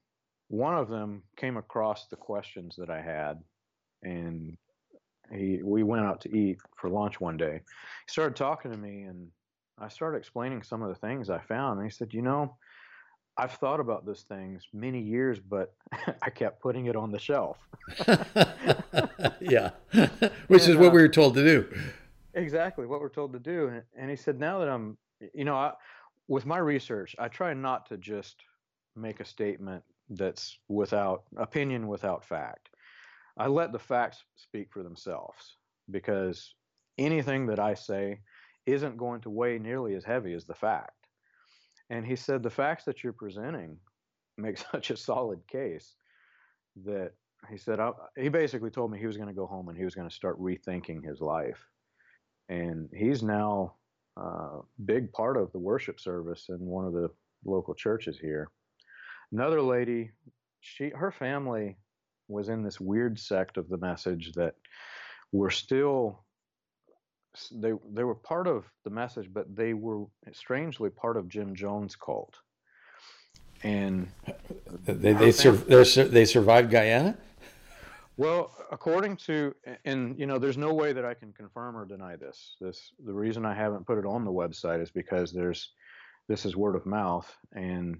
one 0.48 0.74
of 0.74 0.88
them 0.88 1.22
came 1.36 1.56
across 1.56 2.06
the 2.06 2.16
questions 2.16 2.76
that 2.76 2.90
I 2.90 3.00
had, 3.00 3.42
and 4.02 4.56
he 5.32 5.60
we 5.62 5.82
went 5.82 6.04
out 6.04 6.20
to 6.22 6.36
eat 6.36 6.58
for 6.76 6.90
lunch 6.90 7.20
one 7.20 7.36
day. 7.36 7.60
He 8.06 8.12
started 8.12 8.36
talking 8.36 8.70
to 8.70 8.78
me, 8.78 9.02
and 9.02 9.28
I 9.78 9.88
started 9.88 10.18
explaining 10.18 10.62
some 10.62 10.82
of 10.82 10.88
the 10.88 10.94
things 10.94 11.30
I 11.30 11.40
found. 11.40 11.78
And 11.78 11.90
he 11.90 11.94
said, 11.94 12.12
"You 12.12 12.22
know, 12.22 12.56
I've 13.36 13.52
thought 13.52 13.80
about 13.80 14.06
those 14.06 14.22
things 14.22 14.68
many 14.72 15.00
years, 15.00 15.40
but 15.40 15.74
I 16.22 16.30
kept 16.30 16.60
putting 16.60 16.86
it 16.86 16.96
on 16.96 17.10
the 17.10 17.18
shelf. 17.18 17.58
yeah, 19.40 19.70
which 20.48 20.62
and, 20.62 20.70
is 20.70 20.76
what 20.76 20.88
uh, 20.88 20.94
we 20.94 21.02
were 21.02 21.08
told 21.08 21.34
to 21.34 21.44
do. 21.44 21.66
Exactly 22.34 22.86
what 22.86 23.00
we're 23.00 23.08
told 23.08 23.32
to 23.32 23.38
do. 23.38 23.68
And, 23.68 23.82
and 23.96 24.10
he 24.10 24.16
said, 24.16 24.38
now 24.38 24.58
that 24.58 24.68
I'm, 24.68 24.96
you 25.32 25.44
know, 25.44 25.56
I, 25.56 25.72
with 26.28 26.46
my 26.46 26.58
research, 26.58 27.14
I 27.18 27.28
try 27.28 27.54
not 27.54 27.86
to 27.86 27.96
just 27.96 28.36
make 28.96 29.20
a 29.20 29.24
statement 29.24 29.82
that's 30.10 30.58
without 30.68 31.24
opinion, 31.36 31.88
without 31.88 32.24
fact. 32.24 32.70
I 33.36 33.48
let 33.48 33.72
the 33.72 33.78
facts 33.78 34.22
speak 34.36 34.68
for 34.72 34.82
themselves 34.82 35.56
because 35.90 36.54
anything 36.98 37.46
that 37.46 37.58
I 37.58 37.74
say 37.74 38.20
isn't 38.66 38.96
going 38.96 39.20
to 39.22 39.30
weigh 39.30 39.58
nearly 39.58 39.94
as 39.94 40.04
heavy 40.04 40.32
as 40.34 40.44
the 40.44 40.54
fact. 40.54 41.08
And 41.90 42.06
he 42.06 42.16
said 42.16 42.42
the 42.42 42.50
facts 42.50 42.84
that 42.84 43.02
you're 43.02 43.12
presenting 43.12 43.76
make 44.38 44.58
such 44.72 44.90
a 44.90 44.96
solid 44.96 45.46
case 45.46 45.94
that 46.84 47.12
he 47.50 47.58
said 47.58 47.78
I, 47.78 47.90
he 48.16 48.28
basically 48.28 48.70
told 48.70 48.90
me 48.90 48.98
he 48.98 49.06
was 49.06 49.16
going 49.16 49.28
to 49.28 49.34
go 49.34 49.46
home 49.46 49.68
and 49.68 49.76
he 49.76 49.84
was 49.84 49.94
going 49.94 50.08
to 50.08 50.14
start 50.14 50.40
rethinking 50.40 51.04
his 51.04 51.20
life. 51.20 51.62
And 52.48 52.88
he's 52.94 53.22
now 53.22 53.74
a 54.16 54.20
uh, 54.20 54.60
big 54.84 55.12
part 55.12 55.36
of 55.36 55.50
the 55.52 55.58
worship 55.58 55.98
service 55.98 56.46
in 56.48 56.60
one 56.60 56.84
of 56.84 56.92
the 56.92 57.10
local 57.44 57.74
churches 57.74 58.18
here. 58.18 58.48
Another 59.32 59.60
lady, 59.60 60.10
she 60.60 60.90
her 60.90 61.10
family 61.10 61.76
was 62.28 62.48
in 62.48 62.62
this 62.62 62.80
weird 62.80 63.18
sect 63.18 63.56
of 63.56 63.68
the 63.68 63.78
message 63.78 64.32
that 64.32 64.54
were 65.32 65.50
still 65.50 66.24
they 67.52 67.72
they 67.92 68.04
were 68.04 68.14
part 68.14 68.46
of 68.46 68.64
the 68.84 68.90
message, 68.90 69.28
but 69.32 69.54
they 69.54 69.74
were 69.74 70.04
strangely 70.32 70.90
part 70.90 71.16
of 71.16 71.28
Jim 71.28 71.54
Jones' 71.54 71.96
cult. 71.96 72.36
And 73.62 74.08
uh, 74.28 74.32
they 74.86 75.12
they, 75.12 75.32
sur- 75.32 75.52
they 75.52 76.24
survived 76.24 76.70
Guyana. 76.70 77.16
Well, 78.16 78.52
according 78.70 79.16
to 79.28 79.54
and 79.84 80.18
you 80.18 80.26
know, 80.26 80.38
there's 80.38 80.58
no 80.58 80.72
way 80.72 80.92
that 80.92 81.04
I 81.04 81.14
can 81.14 81.32
confirm 81.32 81.76
or 81.76 81.84
deny 81.84 82.16
this. 82.16 82.56
This 82.60 82.92
the 83.04 83.12
reason 83.12 83.44
I 83.44 83.54
haven't 83.54 83.86
put 83.86 83.98
it 83.98 84.06
on 84.06 84.24
the 84.24 84.32
website 84.32 84.80
is 84.80 84.90
because 84.90 85.32
there's 85.32 85.72
this 86.28 86.46
is 86.46 86.56
word 86.56 86.76
of 86.76 86.86
mouth 86.86 87.36
and 87.52 87.98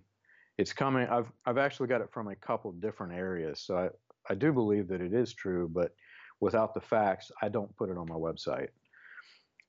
it's 0.56 0.72
coming. 0.72 1.08
I've 1.08 1.32
I've 1.44 1.58
actually 1.58 1.88
got 1.88 2.00
it 2.00 2.12
from 2.12 2.28
a 2.28 2.36
couple 2.36 2.70
different 2.72 3.14
areas. 3.14 3.60
So 3.60 3.90
I 4.28 4.34
do 4.34 4.52
believe 4.52 4.88
that 4.88 5.00
it 5.00 5.12
is 5.12 5.32
true, 5.32 5.68
but 5.72 5.94
without 6.40 6.74
the 6.74 6.80
facts, 6.80 7.30
I 7.42 7.48
don't 7.48 7.76
put 7.76 7.90
it 7.90 7.98
on 7.98 8.08
my 8.08 8.14
website. 8.14 8.68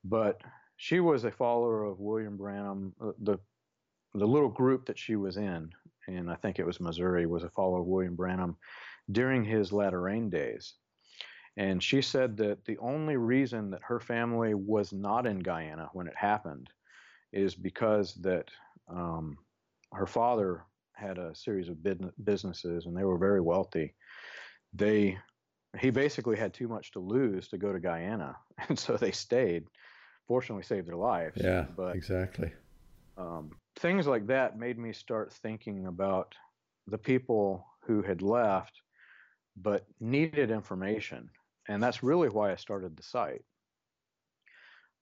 But 0.04 0.40
she 0.76 1.00
was 1.00 1.24
a 1.24 1.30
follower 1.30 1.84
of 1.84 2.00
William 2.00 2.36
Branham. 2.36 2.94
Uh, 3.00 3.12
the 3.20 3.38
the 4.14 4.26
little 4.26 4.48
group 4.48 4.86
that 4.86 4.98
she 4.98 5.16
was 5.16 5.36
in, 5.36 5.70
and 6.08 6.30
I 6.30 6.36
think 6.36 6.58
it 6.58 6.66
was 6.66 6.80
Missouri, 6.80 7.26
was 7.26 7.44
a 7.44 7.50
follower 7.50 7.80
of 7.80 7.86
William 7.86 8.16
Branham 8.16 8.56
during 9.12 9.44
his 9.44 9.72
latter 9.72 10.00
rain 10.00 10.30
days. 10.30 10.74
And 11.58 11.82
she 11.82 12.02
said 12.02 12.36
that 12.38 12.64
the 12.64 12.78
only 12.78 13.16
reason 13.16 13.70
that 13.70 13.82
her 13.82 14.00
family 14.00 14.54
was 14.54 14.92
not 14.92 15.26
in 15.26 15.38
Guyana 15.38 15.88
when 15.92 16.06
it 16.06 16.16
happened 16.16 16.70
is 17.32 17.54
because 17.54 18.14
that 18.16 18.50
um, 18.88 19.38
her 19.92 20.06
father 20.06 20.64
had 20.94 21.18
a 21.18 21.34
series 21.34 21.68
of 21.68 21.82
businesses 22.24 22.86
and 22.86 22.96
they 22.96 23.04
were 23.04 23.18
very 23.18 23.40
wealthy. 23.40 23.94
They 24.76 25.18
he 25.78 25.90
basically 25.90 26.36
had 26.36 26.54
too 26.54 26.68
much 26.68 26.92
to 26.92 27.00
lose 27.00 27.48
to 27.48 27.58
go 27.58 27.72
to 27.72 27.80
Guyana, 27.80 28.36
and 28.68 28.78
so 28.78 28.96
they 28.96 29.12
stayed. 29.12 29.64
Fortunately, 30.28 30.64
saved 30.64 30.88
their 30.88 30.96
lives. 30.96 31.40
Yeah, 31.42 31.66
but 31.76 31.94
exactly. 31.94 32.52
Um, 33.16 33.52
things 33.78 34.06
like 34.06 34.26
that 34.26 34.58
made 34.58 34.78
me 34.78 34.92
start 34.92 35.32
thinking 35.32 35.86
about 35.86 36.34
the 36.88 36.98
people 36.98 37.64
who 37.86 38.02
had 38.02 38.22
left 38.22 38.82
but 39.56 39.86
needed 40.00 40.50
information, 40.50 41.30
and 41.68 41.82
that's 41.82 42.02
really 42.02 42.28
why 42.28 42.52
I 42.52 42.56
started 42.56 42.96
the 42.96 43.02
site. 43.02 43.44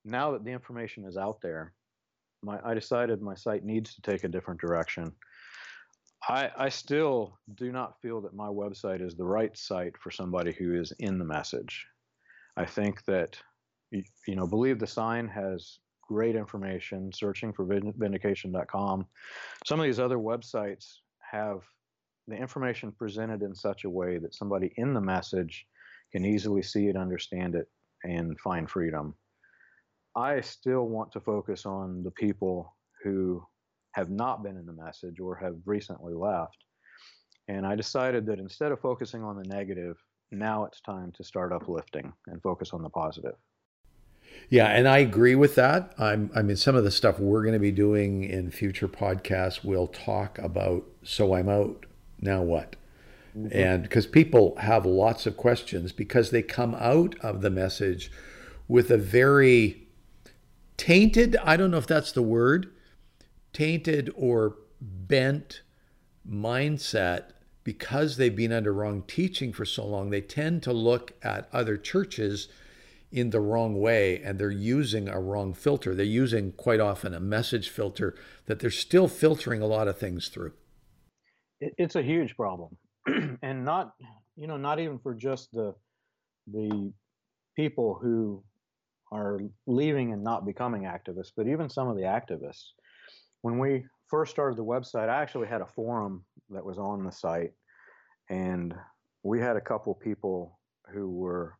Now 0.05 0.33
that 0.33 0.45
the 0.45 0.53
information 0.53 1.05
is 1.07 1.17
out 1.17 1.41
there, 1.41 1.73
my 2.43 2.61
I 2.65 2.75
decided 2.75 3.23
my 3.23 3.35
site 3.35 3.65
needs 3.65 3.95
to 3.95 4.03
take 4.03 4.25
a 4.25 4.29
different 4.29 4.61
direction. 4.61 5.13
I, 6.29 6.51
I 6.57 6.69
still 6.71 7.39
do 7.55 7.71
not 7.71 8.01
feel 8.01 8.21
that 8.23 8.35
my 8.35 8.49
website 8.49 9.05
is 9.05 9.15
the 9.15 9.25
right 9.25 9.57
site 9.57 9.97
for 9.99 10.11
somebody 10.11 10.53
who 10.53 10.75
is 10.81 10.93
in 10.99 11.19
the 11.19 11.25
message. 11.25 11.87
I 12.57 12.65
think 12.65 13.05
that 13.05 13.39
you 13.91 14.35
know, 14.35 14.47
believe 14.47 14.79
the 14.79 14.87
sign 14.87 15.29
has 15.29 15.79
great 16.09 16.37
information. 16.37 17.13
Searching 17.13 17.53
for 17.53 17.65
vindication.com. 17.65 19.07
Some 19.67 19.81
of 19.81 19.85
these 19.85 20.01
other 20.01 20.19
websites 20.19 20.95
have 21.31 21.61
the 22.27 22.37
information 22.37 22.93
presented 22.93 23.43
in 23.43 23.55
such 23.55 23.85
a 23.85 23.91
way 23.91 24.19
that 24.19 24.35
somebody 24.35 24.73
in 24.77 24.95
the 24.95 25.01
message 25.01 25.67
can 26.13 26.25
easily 26.25 26.63
see 26.63 26.89
it, 26.89 26.97
understand 26.97 27.55
it, 27.55 27.69
and 28.05 28.39
find 28.41 28.71
freedom. 28.71 29.15
I 30.17 30.41
still 30.41 30.89
want 30.89 31.13
to 31.13 31.21
focus 31.21 31.67
on 31.67 32.03
the 32.03 32.11
people 32.13 32.75
who 33.03 33.45
have 33.95 34.11
not 34.11 34.43
been 34.43 34.57
in 34.57 34.67
the 34.67 34.73
message 34.73 35.21
or 35.21 35.37
have 35.37 35.55
recently 35.65 36.15
left. 36.15 36.59
And 37.49 37.67
I 37.67 37.77
decided 37.77 38.27
that 38.27 38.39
instead 38.39 38.73
of 38.73 38.81
focusing 38.81 39.23
on 39.23 39.37
the 39.37 39.45
negative, 39.45 39.97
now 40.33 40.65
it's 40.65 40.81
time 40.81 41.13
to 41.17 41.25
start 41.25 41.53
uplifting 41.53 42.13
and 42.27 42.43
focus 42.43 42.71
on 42.73 42.83
the 42.83 42.89
positive. 42.89 43.37
Yeah, 44.49 44.67
and 44.67 44.89
I 44.89 44.99
agree 44.99 45.37
with 45.37 45.55
that. 45.55 45.95
I'm, 45.99 46.31
I 46.35 46.43
mean, 46.43 46.57
some 46.57 46.75
of 46.75 46.83
the 46.83 46.91
stuff 46.91 47.21
we're 47.21 47.43
going 47.43 47.55
to 47.55 47.61
be 47.61 47.71
doing 47.71 48.25
in 48.25 48.51
future 48.51 48.89
podcasts 48.89 49.65
will 49.65 49.87
talk 49.87 50.39
about. 50.39 50.85
So 51.05 51.35
I'm 51.35 51.49
out. 51.49 51.87
Now 52.21 52.43
what? 52.43 52.75
Mm-hmm. 53.37 53.57
And 53.57 53.83
because 53.83 54.07
people 54.07 54.57
have 54.59 54.87
lots 54.87 55.27
of 55.27 55.37
questions 55.37 55.93
because 55.93 56.31
they 56.31 56.43
come 56.43 56.75
out 56.75 57.15
of 57.21 57.43
the 57.43 57.51
message 57.51 58.11
with 58.67 58.91
a 58.91 58.99
very 58.99 59.87
tainted, 60.77 61.37
I 61.45 61.57
don't 61.57 61.71
know 61.71 61.79
if 61.79 61.87
that's 61.87 62.13
the 62.13 62.23
word, 62.23 62.73
tainted 63.55 64.13
or 64.15 64.57
bent 64.81 65.63
mindset 66.29 67.31
because 67.63 68.17
they've 68.19 68.37
been 68.37 68.53
under 68.53 68.73
wrong 68.73 69.03
teaching 69.07 69.53
for 69.53 69.65
so 69.65 69.87
long. 69.87 70.11
They 70.11 70.21
tend 70.21 70.63
to 70.65 70.73
look 70.73 71.13
at 71.23 71.49
other 71.53 71.79
churches 71.79 72.49
in 73.11 73.31
the 73.31 73.41
wrong 73.41 73.81
way 73.81 74.21
and 74.23 74.39
they're 74.39 74.51
using 74.51 75.09
a 75.09 75.19
wrong 75.19 75.55
filter. 75.55 75.95
They're 75.95 76.05
using 76.05 76.53
quite 76.53 76.81
often 76.81 77.15
a 77.15 77.21
message 77.21 77.71
filter 77.71 78.15
that 78.47 78.59
they're 78.59 78.71
still 78.71 79.09
filtering 79.09 79.63
a 79.63 79.67
lot 79.67 79.89
of 79.89 79.99
things 79.99 80.29
through. 80.29 80.53
It's 81.61 81.97
a 81.97 82.03
huge 82.03 82.37
problem. 82.37 82.77
and 83.43 83.65
not, 83.65 83.95
you 84.37 84.47
know, 84.47 84.59
not 84.59 84.81
even 84.81 84.99
for 84.99 85.15
just 85.15 85.53
the 85.53 85.75
the 86.53 86.93
people 87.57 87.99
who 88.03 88.43
are 89.13 89.41
leaving 89.67 90.13
and 90.13 90.23
not 90.23 90.45
becoming 90.45 90.83
activists, 90.83 91.33
but 91.37 91.47
even 91.47 91.71
some 91.71 91.89
of 91.89 91.97
the 91.97 92.03
activists. 92.03 92.73
When 93.45 93.59
we 93.59 93.85
first 94.07 94.31
started 94.31 94.57
the 94.57 94.65
website, 94.65 95.11
I 95.11 95.21
actually 95.21 95.49
had 95.49 95.61
a 95.61 95.67
forum 95.67 96.25
that 96.49 96.65
was 96.65 96.79
on 96.79 97.05
the 97.05 97.13
site, 97.13 97.53
and 98.31 98.75
we 99.23 99.39
had 99.39 99.57
a 99.57 99.61
couple 99.61 99.93
people 99.93 100.59
who 100.91 101.11
were 101.11 101.59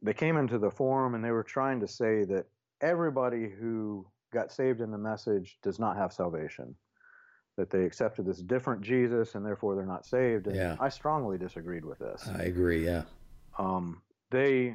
they 0.00 0.14
came 0.14 0.38
into 0.38 0.58
the 0.58 0.70
forum 0.70 1.14
and 1.14 1.22
they 1.22 1.30
were 1.30 1.42
trying 1.42 1.78
to 1.80 1.86
say 1.86 2.24
that 2.24 2.46
everybody 2.80 3.50
who 3.50 4.06
got 4.32 4.50
saved 4.50 4.80
in 4.80 4.90
the 4.90 4.96
message 4.96 5.58
does 5.62 5.78
not 5.78 5.94
have 5.98 6.10
salvation 6.10 6.74
that 7.58 7.68
they 7.68 7.84
accepted 7.84 8.24
this 8.24 8.40
different 8.40 8.80
jesus 8.80 9.34
and 9.34 9.44
therefore 9.44 9.76
they're 9.76 9.84
not 9.84 10.06
saved 10.06 10.46
and 10.46 10.56
yeah. 10.56 10.74
i 10.80 10.88
strongly 10.88 11.36
disagreed 11.36 11.84
with 11.84 11.98
this 11.98 12.28
i 12.34 12.44
agree 12.44 12.84
yeah 12.84 13.02
um, 13.58 14.00
they 14.30 14.74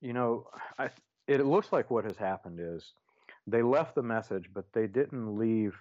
you 0.00 0.12
know 0.12 0.46
I, 0.78 0.90
it 1.28 1.46
looks 1.46 1.72
like 1.72 1.90
what 1.90 2.04
has 2.04 2.16
happened 2.16 2.58
is 2.60 2.94
they 3.46 3.62
left 3.62 3.94
the 3.94 4.02
message 4.02 4.50
but 4.52 4.64
they 4.72 4.86
didn't 4.86 5.36
leave 5.36 5.76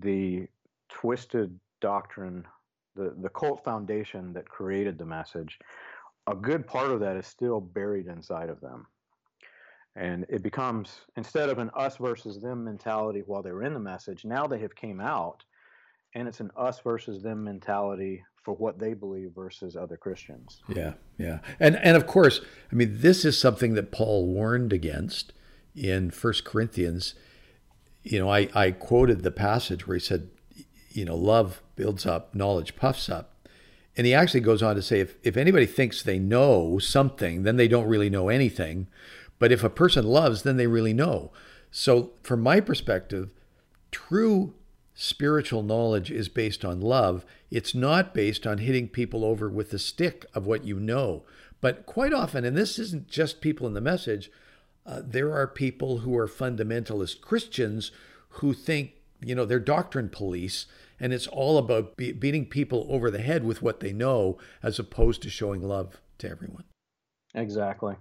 the 0.00 0.46
twisted 0.88 1.58
doctrine 1.80 2.44
the, 2.96 3.14
the 3.20 3.28
cult 3.28 3.62
foundation 3.62 4.32
that 4.32 4.48
created 4.48 4.98
the 4.98 5.04
message 5.04 5.58
a 6.28 6.34
good 6.34 6.66
part 6.66 6.90
of 6.90 7.00
that 7.00 7.16
is 7.16 7.26
still 7.26 7.60
buried 7.60 8.06
inside 8.06 8.50
of 8.50 8.60
them. 8.60 8.86
And 9.96 10.26
it 10.28 10.42
becomes 10.42 11.00
instead 11.16 11.48
of 11.48 11.58
an 11.58 11.70
us 11.74 11.96
versus 11.96 12.38
them 12.38 12.64
mentality 12.64 13.22
while 13.26 13.42
they 13.42 13.50
were 13.50 13.64
in 13.64 13.74
the 13.74 13.80
message, 13.80 14.24
now 14.24 14.46
they 14.46 14.58
have 14.60 14.76
came 14.76 15.00
out 15.00 15.42
and 16.14 16.28
it's 16.28 16.40
an 16.40 16.50
us 16.56 16.80
versus 16.80 17.22
them 17.22 17.44
mentality 17.44 18.22
for 18.42 18.54
what 18.54 18.78
they 18.78 18.94
believe 18.94 19.32
versus 19.34 19.76
other 19.76 19.96
Christians. 19.96 20.62
Yeah, 20.68 20.94
yeah. 21.18 21.40
And 21.58 21.76
and 21.76 21.96
of 21.96 22.06
course, 22.06 22.40
I 22.70 22.76
mean 22.76 23.00
this 23.00 23.24
is 23.24 23.38
something 23.38 23.74
that 23.74 23.90
Paul 23.90 24.26
warned 24.26 24.72
against 24.72 25.32
in 25.74 26.10
First 26.10 26.44
Corinthians. 26.44 27.14
You 28.02 28.18
know, 28.18 28.30
I, 28.30 28.48
I 28.54 28.70
quoted 28.70 29.22
the 29.22 29.30
passage 29.30 29.86
where 29.86 29.96
he 29.96 30.00
said, 30.00 30.28
you 30.90 31.04
know, 31.04 31.16
love 31.16 31.62
builds 31.76 32.06
up, 32.06 32.34
knowledge 32.34 32.76
puffs 32.76 33.08
up. 33.08 33.34
And 33.96 34.06
he 34.06 34.14
actually 34.14 34.40
goes 34.40 34.62
on 34.62 34.76
to 34.76 34.82
say 34.82 35.00
if, 35.00 35.16
if 35.22 35.36
anybody 35.36 35.66
thinks 35.66 36.02
they 36.02 36.18
know 36.18 36.78
something, 36.78 37.42
then 37.42 37.56
they 37.56 37.68
don't 37.68 37.88
really 37.88 38.08
know 38.08 38.28
anything. 38.28 38.86
But 39.38 39.52
if 39.52 39.64
a 39.64 39.70
person 39.70 40.04
loves, 40.04 40.42
then 40.42 40.56
they 40.56 40.66
really 40.66 40.92
know. 40.92 41.32
So, 41.70 42.12
from 42.22 42.40
my 42.40 42.60
perspective, 42.60 43.30
true 43.90 44.54
spiritual 44.94 45.62
knowledge 45.62 46.10
is 46.10 46.28
based 46.28 46.64
on 46.64 46.80
love. 46.80 47.24
It's 47.50 47.74
not 47.74 48.14
based 48.14 48.46
on 48.46 48.58
hitting 48.58 48.88
people 48.88 49.24
over 49.24 49.48
with 49.48 49.70
the 49.70 49.78
stick 49.78 50.26
of 50.34 50.46
what 50.46 50.64
you 50.64 50.80
know. 50.80 51.24
But 51.60 51.86
quite 51.86 52.12
often, 52.12 52.44
and 52.44 52.56
this 52.56 52.78
isn't 52.78 53.08
just 53.08 53.40
people 53.40 53.66
in 53.66 53.74
the 53.74 53.80
message, 53.80 54.30
uh, 54.88 55.02
there 55.04 55.32
are 55.34 55.46
people 55.46 55.98
who 55.98 56.16
are 56.16 56.26
fundamentalist 56.26 57.20
Christians 57.20 57.92
who 58.30 58.54
think, 58.54 58.92
you 59.20 59.34
know, 59.34 59.44
they're 59.44 59.60
doctrine 59.60 60.08
police 60.08 60.66
and 60.98 61.12
it's 61.12 61.26
all 61.26 61.58
about 61.58 61.96
be- 61.96 62.12
beating 62.12 62.46
people 62.46 62.86
over 62.88 63.10
the 63.10 63.20
head 63.20 63.44
with 63.44 63.60
what 63.60 63.80
they 63.80 63.92
know 63.92 64.38
as 64.62 64.78
opposed 64.78 65.22
to 65.22 65.30
showing 65.30 65.62
love 65.62 66.00
to 66.18 66.30
everyone. 66.30 66.64
Exactly. 67.34 67.94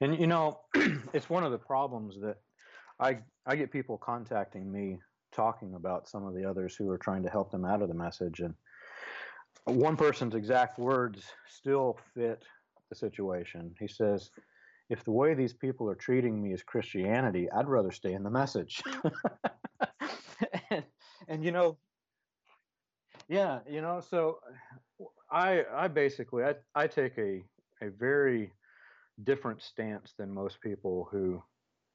And 0.00 0.18
you 0.18 0.26
know, 0.26 0.60
it's 1.12 1.30
one 1.30 1.44
of 1.44 1.52
the 1.52 1.58
problems 1.58 2.16
that 2.20 2.38
I 2.98 3.18
I 3.46 3.54
get 3.54 3.70
people 3.70 3.96
contacting 3.96 4.70
me 4.70 4.98
talking 5.32 5.74
about 5.74 6.08
some 6.08 6.26
of 6.26 6.34
the 6.34 6.44
others 6.44 6.74
who 6.74 6.90
are 6.90 6.98
trying 6.98 7.22
to 7.22 7.30
help 7.30 7.50
them 7.52 7.64
out 7.64 7.80
of 7.80 7.88
the 7.88 7.94
message 7.94 8.40
and 8.40 8.54
one 9.64 9.96
person's 9.96 10.34
exact 10.34 10.78
words 10.78 11.22
still 11.48 11.96
fit 12.14 12.42
the 12.88 12.96
situation. 12.96 13.72
He 13.78 13.86
says, 13.86 14.30
if 14.90 15.04
the 15.04 15.10
way 15.10 15.34
these 15.34 15.52
people 15.52 15.88
are 15.88 15.94
treating 15.94 16.42
me 16.42 16.52
is 16.52 16.62
Christianity, 16.62 17.50
I'd 17.50 17.68
rather 17.68 17.90
stay 17.90 18.12
in 18.12 18.22
the 18.22 18.30
message. 18.30 18.82
and, 20.70 20.84
and, 21.28 21.44
you 21.44 21.52
know, 21.52 21.78
yeah, 23.28 23.60
you 23.68 23.80
know, 23.80 24.00
so 24.00 24.38
I 25.30 25.64
I 25.74 25.88
basically 25.88 26.44
I 26.44 26.54
I 26.74 26.86
take 26.86 27.16
a 27.18 27.42
a 27.80 27.90
very 27.90 28.52
different 29.24 29.62
stance 29.62 30.12
than 30.18 30.32
most 30.32 30.60
people 30.60 31.08
who 31.10 31.42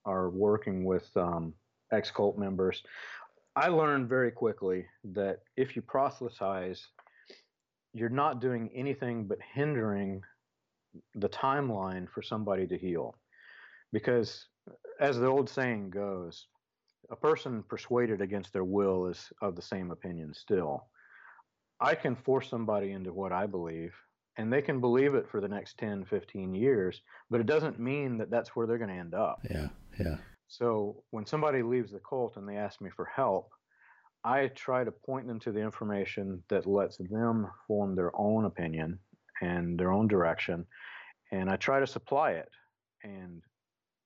are 0.06 0.30
working 0.30 0.86
with 0.86 1.10
um, 1.16 1.54
ex 1.92 2.10
cult 2.12 2.38
members. 2.38 2.82
I 3.56 3.68
learned 3.68 4.08
very 4.08 4.32
quickly 4.32 4.86
that 5.14 5.40
if 5.56 5.76
you 5.76 5.82
proselytize, 5.82 6.88
you're 7.94 8.10
not 8.10 8.40
doing 8.40 8.70
anything 8.74 9.26
but 9.26 9.40
hindering 9.54 10.22
the 11.16 11.30
timeline 11.30 12.10
for 12.10 12.22
somebody 12.22 12.68
to 12.68 12.78
heal. 12.78 13.16
Because, 13.94 14.46
as 15.00 15.18
the 15.18 15.28
old 15.28 15.50
saying 15.50 15.90
goes, 15.90 16.48
a 17.10 17.16
person 17.16 17.64
persuaded 17.64 18.22
against 18.22 18.52
their 18.54 18.64
will 18.64 19.08
is 19.08 19.32
of 19.42 19.56
the 19.56 19.62
same 19.62 19.92
opinion 19.92 20.34
still. 20.34 20.88
I 21.80 21.96
can 21.96 22.16
force 22.16 22.50
somebody 22.50 22.92
into 22.92 23.14
what 23.14 23.32
I 23.32 23.46
believe, 23.46 23.94
and 24.38 24.52
they 24.52 24.62
can 24.62 24.82
believe 24.82 25.16
it 25.16 25.30
for 25.30 25.40
the 25.40 25.48
next 25.48 25.78
10, 25.78 26.06
15 26.06 26.54
years, 26.54 27.02
but 27.30 27.40
it 27.40 27.46
doesn't 27.46 27.80
mean 27.80 28.18
that 28.18 28.30
that's 28.30 28.56
where 28.56 28.68
they're 28.68 28.78
going 28.78 28.90
to 28.90 28.96
end 28.96 29.14
up. 29.14 29.40
Yeah, 29.50 29.70
yeah. 30.00 30.18
So 30.48 31.04
when 31.12 31.26
somebody 31.26 31.62
leaves 31.62 31.92
the 31.92 32.00
cult 32.00 32.38
and 32.38 32.48
they 32.48 32.58
ask 32.58 32.82
me 32.82 32.90
for 32.96 33.06
help, 33.06 33.52
I 34.24 34.48
try 34.48 34.84
to 34.84 34.92
point 34.92 35.28
them 35.28 35.40
to 35.42 35.52
the 35.52 35.62
information 35.62 36.44
that 36.50 36.66
lets 36.66 36.98
them 36.98 37.48
form 37.68 37.96
their 37.96 38.12
own 38.20 38.46
opinion 38.46 39.00
and 39.42 39.80
their 39.80 39.92
own 39.92 40.08
direction, 40.08 40.66
and 41.32 41.50
I 41.50 41.56
try 41.56 41.80
to 41.80 41.88
supply 41.88 42.32
it. 42.32 42.50
And 43.04 43.42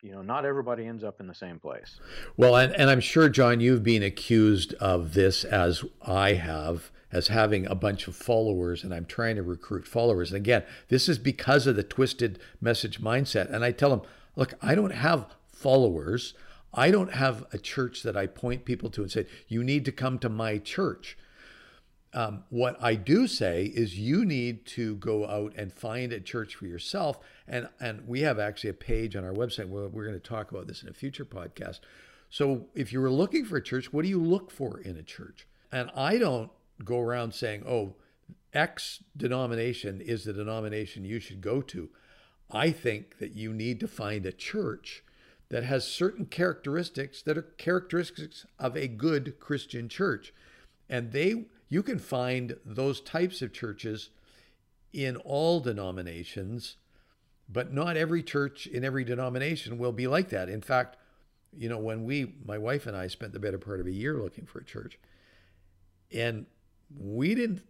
you 0.02 0.12
know, 0.12 0.22
not 0.22 0.46
everybody 0.46 0.88
ends 0.88 1.04
up 1.04 1.20
in 1.20 1.28
the 1.28 1.36
same 1.36 1.60
place. 1.60 2.00
Well, 2.36 2.56
and, 2.56 2.74
and 2.74 2.90
I'm 2.90 3.00
sure, 3.00 3.30
John, 3.30 3.60
you've 3.60 3.84
been 3.84 4.02
accused 4.02 4.74
of 4.76 5.14
this 5.14 5.44
as 5.44 5.84
I 6.02 6.34
have, 6.34 6.90
as 7.12 7.28
having 7.28 7.68
a 7.68 7.76
bunch 7.76 8.08
of 8.08 8.16
followers, 8.16 8.84
and 8.84 8.94
I'm 8.94 9.06
trying 9.06 9.36
to 9.36 9.44
recruit 9.44 9.88
followers. 9.88 10.32
And 10.32 10.38
again, 10.38 10.64
this 10.88 11.08
is 11.08 11.20
because 11.20 11.68
of 11.68 11.76
the 11.76 11.84
twisted 11.84 12.40
message 12.60 13.00
mindset. 13.00 13.54
And 13.54 13.64
I 13.64 13.72
tell 13.72 13.92
them, 13.92 14.02
look, 14.36 14.56
I 14.60 14.74
don't 14.74 14.94
have 14.94 15.28
followers. 15.52 16.34
I 16.74 16.90
don't 16.90 17.14
have 17.14 17.46
a 17.54 17.60
church 17.60 18.02
that 18.02 18.18
I 18.18 18.26
point 18.26 18.66
people 18.66 18.90
to 18.92 19.02
and 19.04 19.12
say, 19.12 19.28
you 19.48 19.64
need 19.64 19.86
to 19.86 19.92
come 19.92 20.18
to 20.20 20.30
my 20.30 20.58
church. 20.58 21.16
Um, 22.14 22.44
what 22.50 22.76
I 22.82 22.96
do 22.96 23.26
say 23.26 23.66
is 23.66 23.98
you 23.98 24.26
need 24.26 24.66
to 24.68 24.96
go 24.96 25.26
out 25.28 25.54
and 25.56 25.72
find 25.72 26.12
a 26.12 26.20
church 26.20 26.56
for 26.56 26.66
yourself. 26.66 27.20
And, 27.48 27.70
and 27.80 28.08
we 28.08 28.22
have 28.22 28.38
actually 28.38 28.72
a 28.72 28.74
page 28.74 29.16
on 29.16 29.24
our 29.24 29.34
website 29.34 29.70
where 29.70 29.88
we're 29.88 30.06
going 30.06 30.20
to 30.20 30.30
talk 30.30 30.52
about 30.52 30.68
this 30.68 30.84
in 30.84 30.90
a 30.90 30.94
future 30.94 31.26
podcast. 31.26 31.80
So 32.30 32.68
if 32.76 32.92
you 32.92 33.00
were 33.00 33.12
looking 33.12 33.46
for 33.46 33.58
a 33.58 33.64
church, 33.64 33.94
what 33.94 34.04
do 34.04 34.10
you 34.10 34.22
look 34.22 34.52
for 34.52 34.80
in 34.80 34.98
a 34.98 35.04
church? 35.04 35.48
And 35.72 35.90
I 35.96 36.18
don't 36.18 36.52
go 36.84 37.00
around 37.00 37.34
saying, 37.34 37.64
oh, 37.68 37.96
X 38.54 39.04
denomination 39.16 40.02
is 40.02 40.26
the 40.26 40.34
denomination 40.34 41.06
you 41.06 41.20
should 41.20 41.42
go 41.42 41.62
to. 41.62 41.90
I 42.50 42.72
think 42.72 43.20
that 43.20 43.36
you 43.36 43.54
need 43.54 43.80
to 43.80 43.88
find 43.88 44.26
a 44.26 44.34
church 44.34 45.04
that 45.50 45.64
has 45.64 45.86
certain 45.86 46.26
characteristics 46.26 47.22
that 47.22 47.38
are 47.38 47.42
characteristics 47.42 48.46
of 48.60 48.76
a 48.76 48.88
good 48.88 49.40
Christian 49.40 49.88
church. 49.88 50.34
And 50.90 51.12
they 51.12 51.46
you 51.72 51.82
can 51.82 51.98
find 51.98 52.58
those 52.66 53.00
types 53.00 53.42
of 53.42 53.54
churches 53.54 54.10
in 54.92 55.16
all 55.16 55.62
denominations, 55.62 56.76
but 57.48 57.74
not 57.74 57.96
every 57.96 58.22
church 58.22 58.68
in 58.68 58.84
every 58.84 59.06
denomination 59.06 59.78
will 59.78 59.94
be 59.94 60.06
like 60.06 60.28
that. 60.30 60.50
In 60.50 60.62
fact, 60.62 60.98
you 61.58 61.70
know, 61.70 61.78
when 61.78 62.04
we, 62.04 62.34
my 62.46 62.58
wife 62.58 62.88
and 62.88 62.98
I, 62.98 63.08
spent 63.08 63.32
the 63.32 63.40
better 63.40 63.58
part 63.58 63.80
of 63.80 63.88
a 63.88 63.92
year 63.92 64.18
looking 64.18 64.46
for 64.46 64.60
a 64.60 64.66
church, 64.66 65.00
and 66.14 66.46
we 67.00 67.36
didn't, 67.36 67.62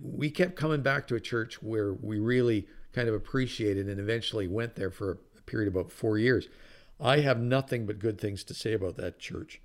we 0.00 0.30
kept 0.30 0.54
coming 0.54 0.82
back 0.82 1.08
to 1.08 1.16
a 1.16 1.20
church 1.20 1.60
where 1.60 1.94
we 1.94 2.20
really 2.20 2.68
kind 2.92 3.08
of 3.08 3.14
appreciated 3.14 3.88
and 3.88 3.98
eventually 3.98 4.46
went 4.46 4.76
there 4.76 4.92
for 4.92 5.18
a 5.36 5.42
period 5.42 5.66
of 5.66 5.74
about 5.74 5.90
four 5.90 6.16
years. 6.16 6.48
I 7.00 7.20
have 7.20 7.40
nothing 7.40 7.86
but 7.86 7.98
good 7.98 8.20
things 8.20 8.44
to 8.44 8.54
say 8.54 8.72
about 8.72 8.94
that 8.98 9.18
church. 9.18 9.60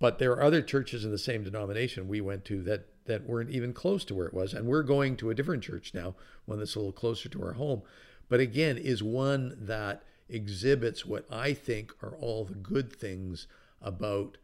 But 0.00 0.18
there 0.18 0.32
are 0.32 0.42
other 0.42 0.62
churches 0.62 1.04
in 1.04 1.10
the 1.10 1.18
same 1.18 1.42
denomination 1.42 2.08
we 2.08 2.20
went 2.20 2.44
to 2.46 2.62
that 2.62 2.86
that 3.06 3.26
weren't 3.26 3.50
even 3.50 3.72
close 3.72 4.04
to 4.04 4.14
where 4.14 4.26
it 4.26 4.34
was, 4.34 4.52
and 4.52 4.66
we're 4.66 4.82
going 4.82 5.16
to 5.16 5.30
a 5.30 5.34
different 5.34 5.62
church 5.62 5.92
now, 5.94 6.14
one 6.44 6.58
that's 6.58 6.74
a 6.74 6.78
little 6.78 6.92
closer 6.92 7.28
to 7.30 7.42
our 7.42 7.54
home. 7.54 7.82
But 8.28 8.38
again, 8.38 8.76
is 8.76 9.02
one 9.02 9.56
that 9.58 10.02
exhibits 10.28 11.06
what 11.06 11.24
I 11.32 11.54
think 11.54 11.92
are 12.02 12.14
all 12.16 12.44
the 12.44 12.54
good 12.54 12.94
things 12.94 13.46
about 13.80 14.36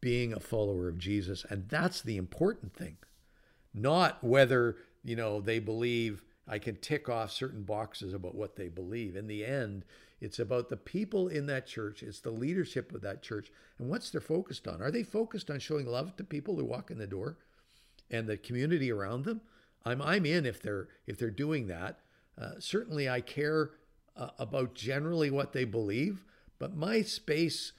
being 0.00 0.32
a 0.32 0.40
follower 0.40 0.88
of 0.88 0.98
Jesus, 0.98 1.44
and 1.50 1.68
that's 1.68 2.00
the 2.00 2.16
important 2.16 2.74
thing. 2.74 2.96
Not 3.74 4.24
whether 4.24 4.76
you 5.04 5.16
know 5.16 5.40
they 5.40 5.58
believe 5.58 6.24
I 6.46 6.58
can 6.58 6.76
tick 6.76 7.08
off 7.08 7.30
certain 7.30 7.62
boxes 7.62 8.14
about 8.14 8.34
what 8.34 8.56
they 8.56 8.68
believe. 8.68 9.16
In 9.16 9.26
the 9.26 9.44
end, 9.44 9.84
it's 10.20 10.38
about 10.38 10.68
the 10.68 10.76
people 10.76 11.28
in 11.28 11.46
that 11.46 11.66
church, 11.66 12.02
it's 12.02 12.20
the 12.20 12.30
leadership 12.30 12.92
of 12.94 13.00
that 13.02 13.22
church, 13.22 13.50
and 13.78 13.88
what's 13.88 14.10
they're 14.10 14.20
focused 14.20 14.66
on. 14.66 14.82
Are 14.82 14.90
they 14.90 15.02
focused 15.02 15.50
on 15.50 15.60
showing 15.60 15.86
love 15.86 16.16
to 16.16 16.24
people 16.24 16.56
who 16.56 16.64
walk 16.64 16.90
in 16.90 16.98
the 16.98 17.06
door 17.06 17.36
and 18.10 18.26
the 18.26 18.36
community 18.36 18.90
around 18.90 19.24
them? 19.24 19.40
I'm 19.84 20.02
I'm 20.02 20.26
in 20.26 20.44
if 20.44 20.60
they're 20.60 20.88
if 21.06 21.18
they're 21.18 21.30
doing 21.30 21.68
that. 21.68 22.00
Uh, 22.36 22.52
certainly, 22.58 23.08
I 23.08 23.20
care 23.20 23.70
uh, 24.16 24.30
about 24.38 24.74
generally 24.74 25.30
what 25.30 25.52
they 25.52 25.64
believe, 25.64 26.24
but 26.58 26.76
my 26.76 27.02
space 27.02 27.72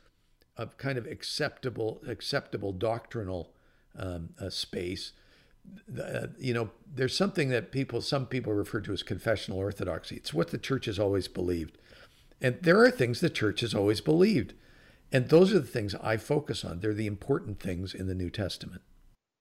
of 0.56 0.78
kind 0.78 0.97
of 0.97 1.06
acceptable 1.06 2.02
acceptable 2.08 2.71
doctrinal 2.71 3.52
um, 3.97 4.30
uh, 4.39 4.49
space 4.49 5.12
uh, 6.02 6.28
you 6.38 6.54
know, 6.54 6.69
there's 6.93 7.15
something 7.15 7.49
that 7.49 7.71
people, 7.71 8.02
some 8.02 8.25
people 8.25 8.54
refer 8.54 8.80
to 8.82 8.93
as 8.93 9.04
confessional 9.04 9.60
orthodoxy. 9.60 10.15
It's 10.15 10.34
what 10.34 10.49
the 10.49 10.58
church 10.58 10.86
has 10.86 10.99
always 10.99 11.28
believed. 11.28 11.78
And 12.41 12.58
there 12.62 12.80
are 12.84 12.91
things 12.91 13.19
the 13.19 13.30
church 13.30 13.62
has 13.62 13.73
always 13.73 14.02
believed. 14.02 14.54
And 15.12 15.30
those 15.30 15.54
are 15.54 15.60
the 15.60 15.65
things 15.67 15.95
I 15.95 16.17
focus 16.17 16.63
on. 16.63 16.80
They're 16.80 16.93
the 16.93 17.08
important 17.08 17.60
things 17.60 17.93
in 17.93 18.08
the 18.08 18.15
New 18.15 18.30
Testament. 18.30 18.82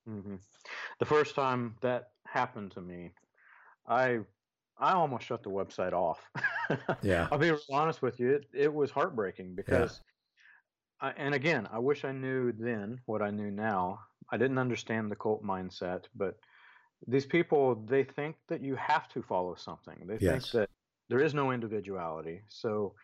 Mm-hmm. 0.09 0.37
The 0.99 1.05
first 1.05 1.35
time 1.35 1.77
that 1.83 2.11
happened 2.27 2.73
to 2.73 2.81
me, 2.81 3.13
I 3.87 4.21
I 4.79 4.93
almost 4.93 5.27
shut 5.27 5.43
the 5.43 5.51
website 5.51 5.93
off. 5.93 6.21
yeah. 7.03 7.29
I'll 7.31 7.39
be 7.39 7.53
honest 7.71 8.01
with 8.01 8.21
you. 8.21 8.31
It, 8.31 8.47
it 8.55 8.73
was 8.73 8.91
heartbreaking 8.91 9.55
because, 9.57 10.01
yeah. 11.03 11.09
I, 11.09 11.13
and 11.17 11.35
again, 11.35 11.69
I 11.73 11.81
wish 11.81 12.05
I 12.05 12.13
knew 12.13 12.53
then 12.53 13.01
what 13.07 13.21
I 13.21 13.31
knew 13.31 13.51
now. 13.51 14.01
I 14.31 14.37
didn't 14.37 14.59
understand 14.59 15.11
the 15.11 15.17
cult 15.17 15.43
mindset, 15.43 16.05
but 16.15 16.37
these 17.07 17.27
people, 17.27 17.75
they 17.89 18.05
think 18.05 18.37
that 18.49 18.63
you 18.63 18.77
have 18.77 19.09
to 19.11 19.23
follow 19.23 19.57
something. 19.57 19.97
They 20.07 20.19
yes. 20.21 20.51
think 20.51 20.53
that 20.53 20.71
there 21.09 21.21
is 21.21 21.35
no 21.35 21.51
individuality. 21.53 22.43
So 22.49 22.95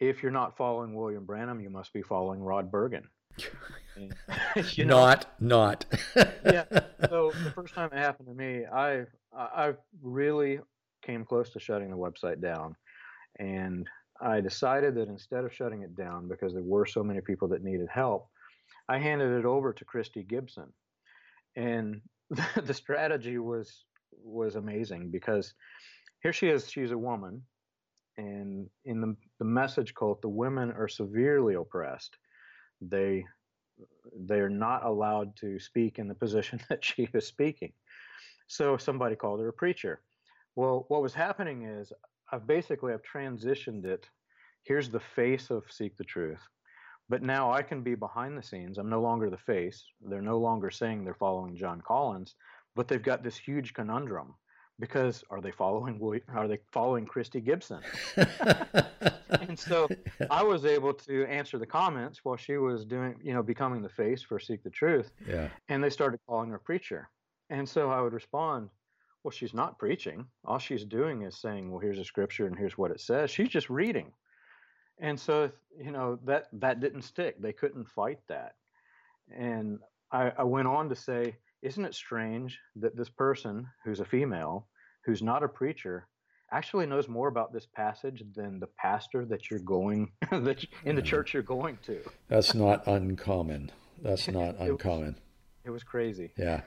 if 0.00 0.22
you're 0.22 0.32
not 0.32 0.56
following 0.56 0.94
William 0.94 1.24
Branham, 1.24 1.60
you 1.60 1.70
must 1.70 1.92
be 1.92 2.02
following 2.02 2.40
Rod 2.40 2.70
Bergen. 2.70 3.08
you 3.96 4.84
know? 4.84 4.96
Not, 4.96 5.26
not. 5.40 5.84
yeah. 6.16 6.64
So 7.08 7.32
the 7.44 7.52
first 7.54 7.74
time 7.74 7.90
it 7.92 7.98
happened 7.98 8.28
to 8.28 8.34
me, 8.34 8.64
I 8.66 9.04
I 9.34 9.72
really 10.02 10.60
came 11.02 11.24
close 11.24 11.50
to 11.50 11.60
shutting 11.60 11.90
the 11.90 11.96
website 11.96 12.40
down, 12.40 12.76
and 13.38 13.88
I 14.20 14.40
decided 14.40 14.94
that 14.96 15.08
instead 15.08 15.44
of 15.44 15.54
shutting 15.54 15.82
it 15.82 15.96
down 15.96 16.28
because 16.28 16.52
there 16.52 16.62
were 16.62 16.86
so 16.86 17.02
many 17.02 17.20
people 17.20 17.48
that 17.48 17.64
needed 17.64 17.88
help, 17.90 18.28
I 18.88 18.98
handed 18.98 19.38
it 19.38 19.44
over 19.44 19.72
to 19.72 19.84
Christy 19.84 20.22
Gibson, 20.22 20.72
and 21.56 22.02
the 22.64 22.74
strategy 22.74 23.38
was 23.38 23.84
was 24.22 24.56
amazing 24.56 25.10
because 25.10 25.54
here 26.22 26.32
she 26.32 26.48
is. 26.48 26.70
She's 26.70 26.90
a 26.90 26.98
woman 26.98 27.42
and 28.16 28.68
in 28.84 29.00
the, 29.00 29.16
the 29.38 29.44
message 29.44 29.94
cult, 29.94 30.20
the 30.22 30.28
women 30.28 30.70
are 30.72 30.88
severely 30.88 31.54
oppressed. 31.54 32.16
They 32.80 33.24
they 34.16 34.38
are 34.38 34.50
not 34.50 34.84
allowed 34.84 35.34
to 35.36 35.58
speak 35.58 35.98
in 35.98 36.06
the 36.06 36.14
position 36.14 36.60
that 36.68 36.84
she 36.84 37.08
is 37.14 37.26
speaking. 37.26 37.72
So 38.46 38.76
somebody 38.76 39.16
called 39.16 39.40
her 39.40 39.48
a 39.48 39.52
preacher. 39.52 40.02
Well, 40.56 40.84
what 40.88 41.02
was 41.02 41.14
happening 41.14 41.64
is 41.64 41.92
I've 42.30 42.46
basically 42.46 42.92
I've 42.92 43.02
transitioned 43.02 43.84
it. 43.84 44.06
Here's 44.64 44.90
the 44.90 45.00
face 45.00 45.50
of 45.50 45.64
Seek 45.70 45.96
the 45.96 46.04
Truth. 46.04 46.40
But 47.08 47.22
now 47.22 47.52
I 47.52 47.62
can 47.62 47.82
be 47.82 47.94
behind 47.94 48.38
the 48.38 48.42
scenes. 48.42 48.78
I'm 48.78 48.88
no 48.88 49.00
longer 49.00 49.28
the 49.28 49.36
face. 49.36 49.84
They're 50.00 50.22
no 50.22 50.38
longer 50.38 50.70
saying 50.70 51.04
they're 51.04 51.14
following 51.14 51.56
John 51.56 51.80
Collins, 51.80 52.36
but 52.76 52.88
they've 52.88 53.02
got 53.02 53.22
this 53.22 53.36
huge 53.36 53.74
conundrum 53.74 54.34
because 54.82 55.22
are 55.30 55.40
they 55.40 55.52
following 55.52 56.20
are 56.34 56.48
they 56.48 56.58
following 56.72 57.06
Christy 57.06 57.40
Gibson? 57.40 57.78
and 58.16 59.56
so 59.56 59.88
I 60.28 60.42
was 60.42 60.64
able 60.64 60.92
to 60.94 61.24
answer 61.26 61.56
the 61.56 61.66
comments 61.66 62.24
while 62.24 62.36
she 62.36 62.56
was 62.56 62.84
doing, 62.84 63.14
you 63.22 63.32
know, 63.32 63.44
becoming 63.44 63.80
the 63.80 63.88
face 63.88 64.22
for 64.22 64.40
Seek 64.40 64.64
the 64.64 64.70
Truth. 64.70 65.12
Yeah. 65.24 65.50
And 65.68 65.84
they 65.84 65.88
started 65.88 66.18
calling 66.26 66.50
her 66.50 66.58
preacher. 66.58 67.08
And 67.48 67.68
so 67.68 67.90
I 67.92 68.00
would 68.00 68.12
respond, 68.12 68.70
well, 69.22 69.30
she's 69.30 69.54
not 69.54 69.78
preaching. 69.78 70.26
All 70.44 70.58
she's 70.58 70.84
doing 70.84 71.22
is 71.22 71.36
saying, 71.36 71.70
well, 71.70 71.78
here's 71.78 72.00
a 72.00 72.04
scripture 72.04 72.48
and 72.48 72.58
here's 72.58 72.76
what 72.76 72.90
it 72.90 73.00
says. 73.00 73.30
She's 73.30 73.50
just 73.50 73.70
reading. 73.70 74.10
And 74.98 75.18
so, 75.18 75.52
you 75.80 75.92
know, 75.92 76.18
that 76.24 76.48
that 76.54 76.80
didn't 76.80 77.02
stick. 77.02 77.40
They 77.40 77.52
couldn't 77.52 77.88
fight 77.88 78.18
that. 78.26 78.56
And 79.32 79.78
I, 80.10 80.32
I 80.36 80.42
went 80.42 80.66
on 80.66 80.88
to 80.88 80.96
say, 80.96 81.36
isn't 81.62 81.84
it 81.84 81.94
strange 81.94 82.58
that 82.74 82.96
this 82.96 83.10
person 83.10 83.68
who's 83.84 84.00
a 84.00 84.04
female 84.04 84.66
who's 85.04 85.22
not 85.22 85.42
a 85.42 85.48
preacher 85.48 86.06
actually 86.50 86.86
knows 86.86 87.08
more 87.08 87.28
about 87.28 87.52
this 87.52 87.66
passage 87.66 88.22
than 88.34 88.60
the 88.60 88.66
pastor 88.66 89.24
that 89.24 89.50
you're 89.50 89.60
going 89.60 90.12
that 90.30 90.64
in 90.84 90.94
the 90.94 91.02
church 91.02 91.34
you're 91.34 91.42
going 91.42 91.78
to. 91.86 91.98
That's 92.28 92.54
not 92.54 92.86
uncommon. 92.86 93.72
That's 94.00 94.28
not 94.32 94.58
uncommon. 94.58 95.08
It 95.08 95.14
was, 95.14 95.16
it 95.64 95.70
was 95.70 95.82
crazy. 95.82 96.32
Yeah. 96.36 96.60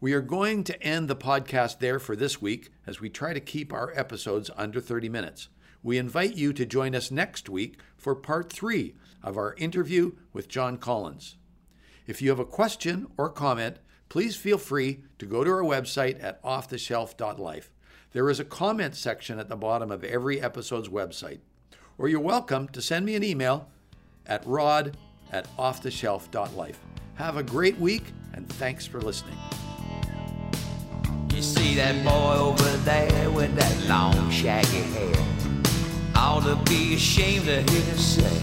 We 0.00 0.12
are 0.12 0.22
going 0.22 0.64
to 0.64 0.82
end 0.82 1.08
the 1.08 1.16
podcast 1.16 1.78
there 1.78 1.98
for 1.98 2.16
this 2.16 2.40
week 2.40 2.70
as 2.86 3.00
we 3.00 3.08
try 3.08 3.32
to 3.32 3.40
keep 3.40 3.72
our 3.72 3.92
episodes 3.96 4.50
under 4.56 4.80
30 4.80 5.08
minutes. 5.08 5.48
We 5.82 5.98
invite 5.98 6.36
you 6.36 6.52
to 6.52 6.66
join 6.66 6.94
us 6.94 7.10
next 7.10 7.48
week 7.48 7.78
for 7.96 8.14
part 8.14 8.52
three 8.52 8.94
of 9.22 9.36
our 9.36 9.54
interview 9.54 10.12
with 10.32 10.48
John 10.48 10.78
Collins. 10.78 11.36
If 12.06 12.20
you 12.22 12.30
have 12.30 12.38
a 12.38 12.44
question 12.44 13.06
or 13.16 13.30
comment, 13.30 13.78
please 14.08 14.36
feel 14.36 14.58
free 14.58 15.00
to 15.18 15.26
go 15.26 15.44
to 15.44 15.50
our 15.50 15.62
website 15.62 16.22
at 16.22 16.42
offtheshelf.life. 16.42 17.70
There 18.12 18.30
is 18.30 18.40
a 18.40 18.44
comment 18.44 18.94
section 18.94 19.38
at 19.38 19.48
the 19.48 19.56
bottom 19.56 19.90
of 19.90 20.04
every 20.04 20.40
episode's 20.40 20.88
website, 20.88 21.40
or 21.98 22.08
you're 22.08 22.20
welcome 22.20 22.68
to 22.68 22.80
send 22.80 23.04
me 23.04 23.14
an 23.14 23.24
email 23.24 23.68
at 24.26 24.46
rod 24.46 24.96
at 25.32 25.48
offtheshelf.life. 25.56 26.78
Have 27.14 27.36
a 27.36 27.42
great 27.42 27.78
week, 27.78 28.04
and 28.32 28.48
thanks 28.54 28.86
for 28.86 29.00
listening. 29.00 29.38
You 31.34 31.42
see 31.42 31.74
that 31.74 32.02
boy 32.04 32.34
over 32.38 32.76
there 32.78 33.30
with 33.30 33.54
that 33.56 33.88
long 33.88 34.30
shaggy 34.30 34.82
hair? 34.94 35.26
Ought 36.14 36.44
to 36.44 36.56
be 36.70 36.94
ashamed 36.94 37.44
hear 37.44 37.62
himself. 37.62 38.42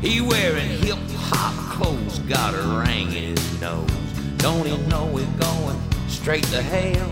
He 0.00 0.20
wearing 0.20 0.68
hip 0.80 0.98
hop 1.12 1.54
clothes, 1.72 2.18
got 2.20 2.54
a 2.54 2.84
ring 2.84 3.06
in 3.12 3.36
his 3.36 3.60
nose. 3.60 4.03
Don't 4.44 4.66
even 4.66 4.86
know 4.90 5.06
we're 5.06 5.24
going 5.38 5.80
straight 6.06 6.44
to 6.52 6.60
hell? 6.60 7.08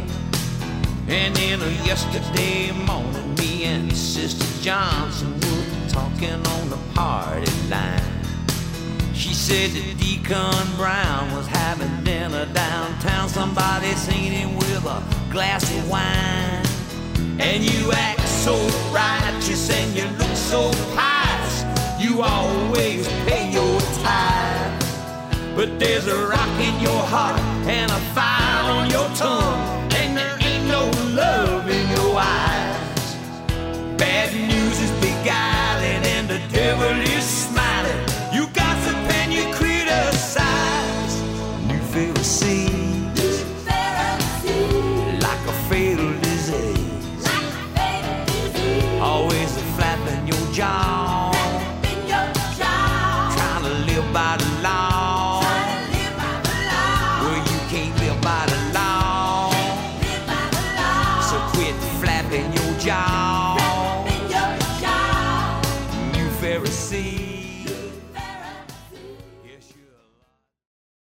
And 1.08 1.34
then 1.34 1.62
uh, 1.62 1.66
yesterday 1.82 2.70
morning, 2.84 3.34
me 3.36 3.64
and 3.64 3.90
Sister 3.90 4.44
Johnson 4.62 5.32
were 5.40 5.88
talking 5.88 6.34
on 6.34 6.68
the 6.68 6.76
party 6.94 7.50
line. 7.70 8.02
She 9.14 9.32
said 9.32 9.70
that 9.70 9.96
Deacon 9.98 10.76
Brown 10.76 11.34
was 11.34 11.46
having 11.46 12.04
dinner 12.04 12.44
downtown. 12.52 13.30
Somebody 13.30 13.92
seen 13.92 14.30
him 14.32 14.54
with 14.56 14.84
a 14.84 15.02
glass 15.30 15.64
of 15.74 15.88
wine. 15.88 16.66
And 17.40 17.64
you 17.64 17.92
act 17.92 18.28
so 18.28 18.54
righteous 18.92 19.70
and 19.70 19.96
you 19.96 20.04
look 20.18 20.36
so 20.36 20.70
pious. 20.94 21.64
You 21.98 22.20
always 22.20 23.08
pay 23.24 23.50
your 23.50 23.80
tithe. 23.80 24.71
But 25.54 25.78
there's 25.78 26.06
a 26.06 26.26
rock 26.26 26.60
in 26.60 26.80
your 26.80 27.02
heart 27.12 27.38
and 27.68 27.90
a 27.90 28.00
fire 28.14 28.70
on 28.72 28.90
your 28.90 29.08
tongue. 29.14 29.60
And 29.92 30.16
there 30.16 30.38
ain't 30.40 30.66
no 30.66 30.90
love 31.14 31.68
in 31.68 31.88
your 31.90 32.16
eyes. 32.16 33.16
Bad 33.98 34.32
news 34.32 34.80
is 34.80 34.90
beguiling 34.92 36.02
and 36.14 36.26
the 36.26 36.40
devil 36.48 37.11